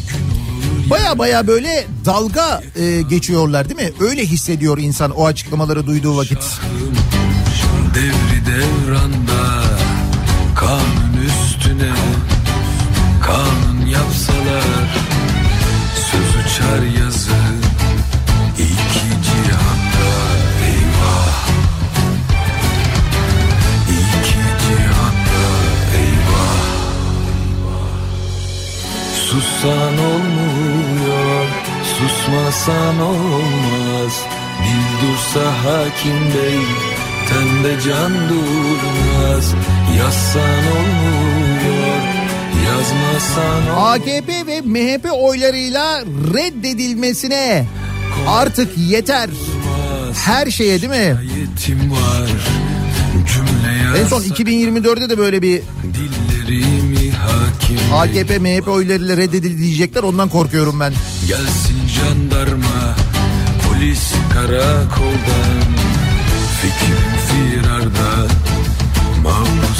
[0.91, 3.93] Baya baya böyle dalga e, geçiyorlar değil mi?
[3.99, 6.59] Öyle hissediyor insan o açıklamaları duyduğu vakit.
[7.95, 9.63] Devri devranda
[10.55, 11.93] kanun üstüne
[13.21, 14.89] kanun yapsalar
[15.95, 17.31] söz uçar yazı
[18.57, 20.11] iki cihanda
[20.65, 21.47] eyvah
[23.89, 25.43] iki cihanda
[25.97, 26.61] eyvah
[29.29, 30.60] Sussan olmuyor
[32.01, 34.13] susmasan olmaz.
[34.63, 36.59] Dil dursa hakim bey
[37.29, 39.53] Tende can durmaz.
[39.99, 42.01] Yazsan olmuyor
[42.65, 46.01] Yazmasan olmaz AKP ve MHP oylarıyla
[46.33, 47.65] reddedilmesine
[48.27, 49.29] artık yeter.
[50.25, 51.17] Her şeye değil mi?
[53.97, 55.61] En son 2024'de de böyle bir
[57.93, 60.93] AKP MHP oylarıyla reddedildi diyecekler ondan korkuyorum ben.
[61.27, 62.95] Gelsin jandarma
[63.67, 65.61] Polis karakoldan
[66.61, 68.27] Fikrim firarda
[69.23, 69.70] Mahpusa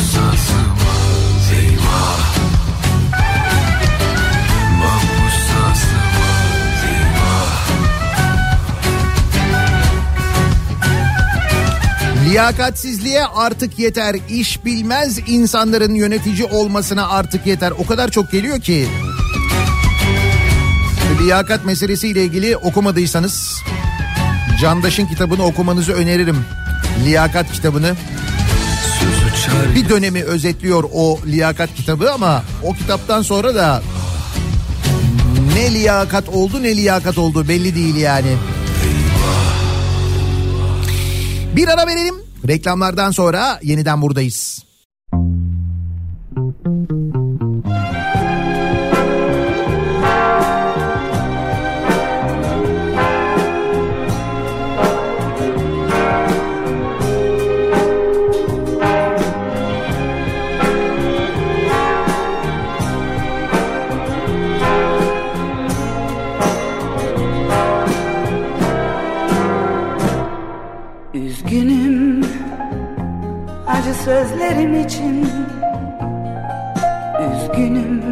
[12.32, 14.16] Liyakatsizliğe artık yeter.
[14.30, 17.72] İş bilmez insanların yönetici olmasına artık yeter.
[17.72, 18.88] O kadar çok geliyor ki.
[21.22, 23.62] Liyakat meselesiyle ilgili okumadıysanız
[24.62, 26.46] Candaş'ın kitabını okumanızı öneririm.
[27.06, 27.96] Liyakat kitabını.
[29.76, 33.82] Bir dönemi özetliyor o liyakat kitabı ama o kitaptan sonra da
[35.56, 38.38] ne liyakat oldu ne liyakat oldu belli değil yani.
[41.56, 42.21] Bir ara verelim.
[42.48, 44.71] Reklamlardan sonra yeniden buradayız.
[74.06, 75.30] Sözlerim için.
[77.22, 78.04] Üzgünüm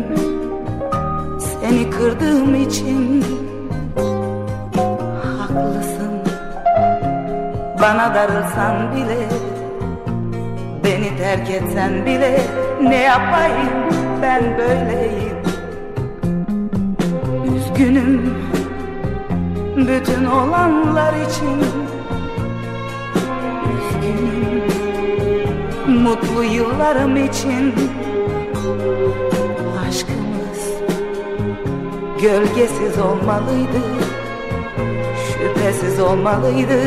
[1.39, 3.23] seni kırdığım için.
[5.23, 6.11] Haklısın
[7.81, 9.49] bana darılsan bile
[10.83, 12.41] Beni terk etsen bile
[12.81, 13.69] ne yapayım
[14.21, 15.37] ben böyleyim?
[17.55, 18.35] Üzgünüm
[19.77, 21.88] bütün olanlar için
[26.09, 27.75] mutlu yıllarım için.
[29.87, 30.61] Aşkımız
[32.21, 33.81] gölgesiz olmalıydı
[35.27, 36.79] Şüphesiz olmalıydı.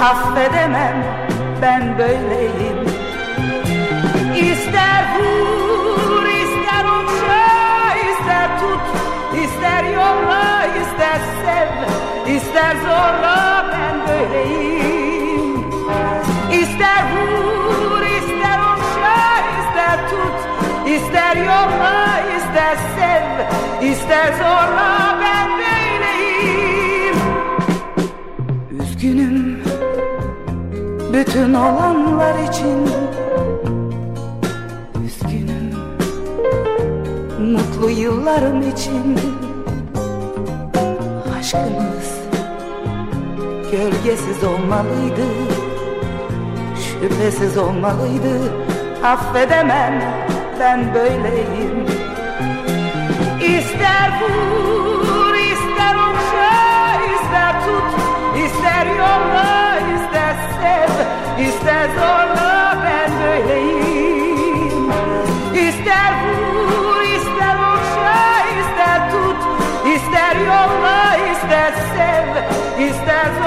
[0.00, 1.04] Affedemem
[1.62, 2.78] ben böyleyim.
[4.36, 8.80] İster vur ister okşa ister tut
[9.44, 11.70] ister yolla ister sev
[12.34, 15.64] ister zorla ben böyleyim.
[16.52, 17.61] İster vur
[20.10, 20.38] tut
[20.86, 23.26] ister yolla ister sev
[23.90, 27.16] ister zorla ben böyleyim.
[28.80, 29.62] Üzgünüm
[31.12, 32.88] bütün olanlar için.
[35.04, 35.74] Üzgünüm
[37.52, 39.18] mutlu yıllarım için.
[41.38, 42.12] Aşkımız
[43.72, 45.26] gölgesiz olmalıydı
[46.76, 48.61] Şüphesiz olmalıydı
[49.04, 50.02] Affedemem
[50.60, 51.86] ben böyleyim.
[53.40, 56.52] İster vur ister okşa
[57.14, 58.00] ister tut
[58.44, 60.92] ister yolla ister sev
[61.46, 64.90] ister zorla ben böyleyim.
[65.54, 69.36] İster vur ister okşa ister tut
[69.94, 72.28] ister yolla ister sev
[72.88, 73.41] ister zorla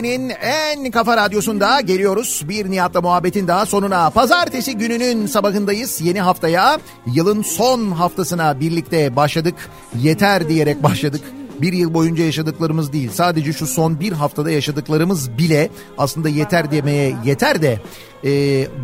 [0.00, 2.42] Türkiye'nin en kafa radyosunda geliyoruz.
[2.48, 4.10] Bir Nihat'la muhabbetin daha sonuna.
[4.10, 6.00] Pazartesi gününün sabahındayız.
[6.00, 9.54] Yeni haftaya yılın son haftasına birlikte başladık.
[9.98, 11.22] Yeter diyerek başladık.
[11.62, 17.16] Bir yıl boyunca yaşadıklarımız değil sadece şu son bir haftada yaşadıklarımız bile aslında yeter demeye
[17.24, 17.80] yeter de
[18.24, 18.30] e,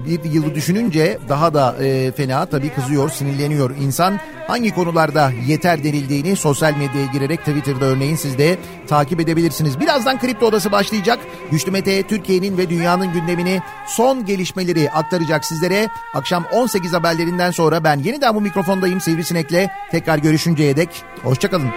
[0.06, 4.18] bir yılı düşününce daha da e, fena tabii kızıyor, sinirleniyor insan.
[4.46, 9.80] Hangi konularda yeter denildiğini sosyal medyaya girerek Twitter'da örneğin siz de takip edebilirsiniz.
[9.80, 11.18] Birazdan Kripto Odası başlayacak.
[11.50, 15.88] Güçlü Mete Türkiye'nin ve dünyanın gündemini son gelişmeleri aktaracak sizlere.
[16.14, 19.70] Akşam 18 haberlerinden sonra ben yeniden bu mikrofondayım Sivrisinek'le.
[19.90, 20.88] Tekrar görüşünceye dek
[21.22, 21.70] hoşçakalın.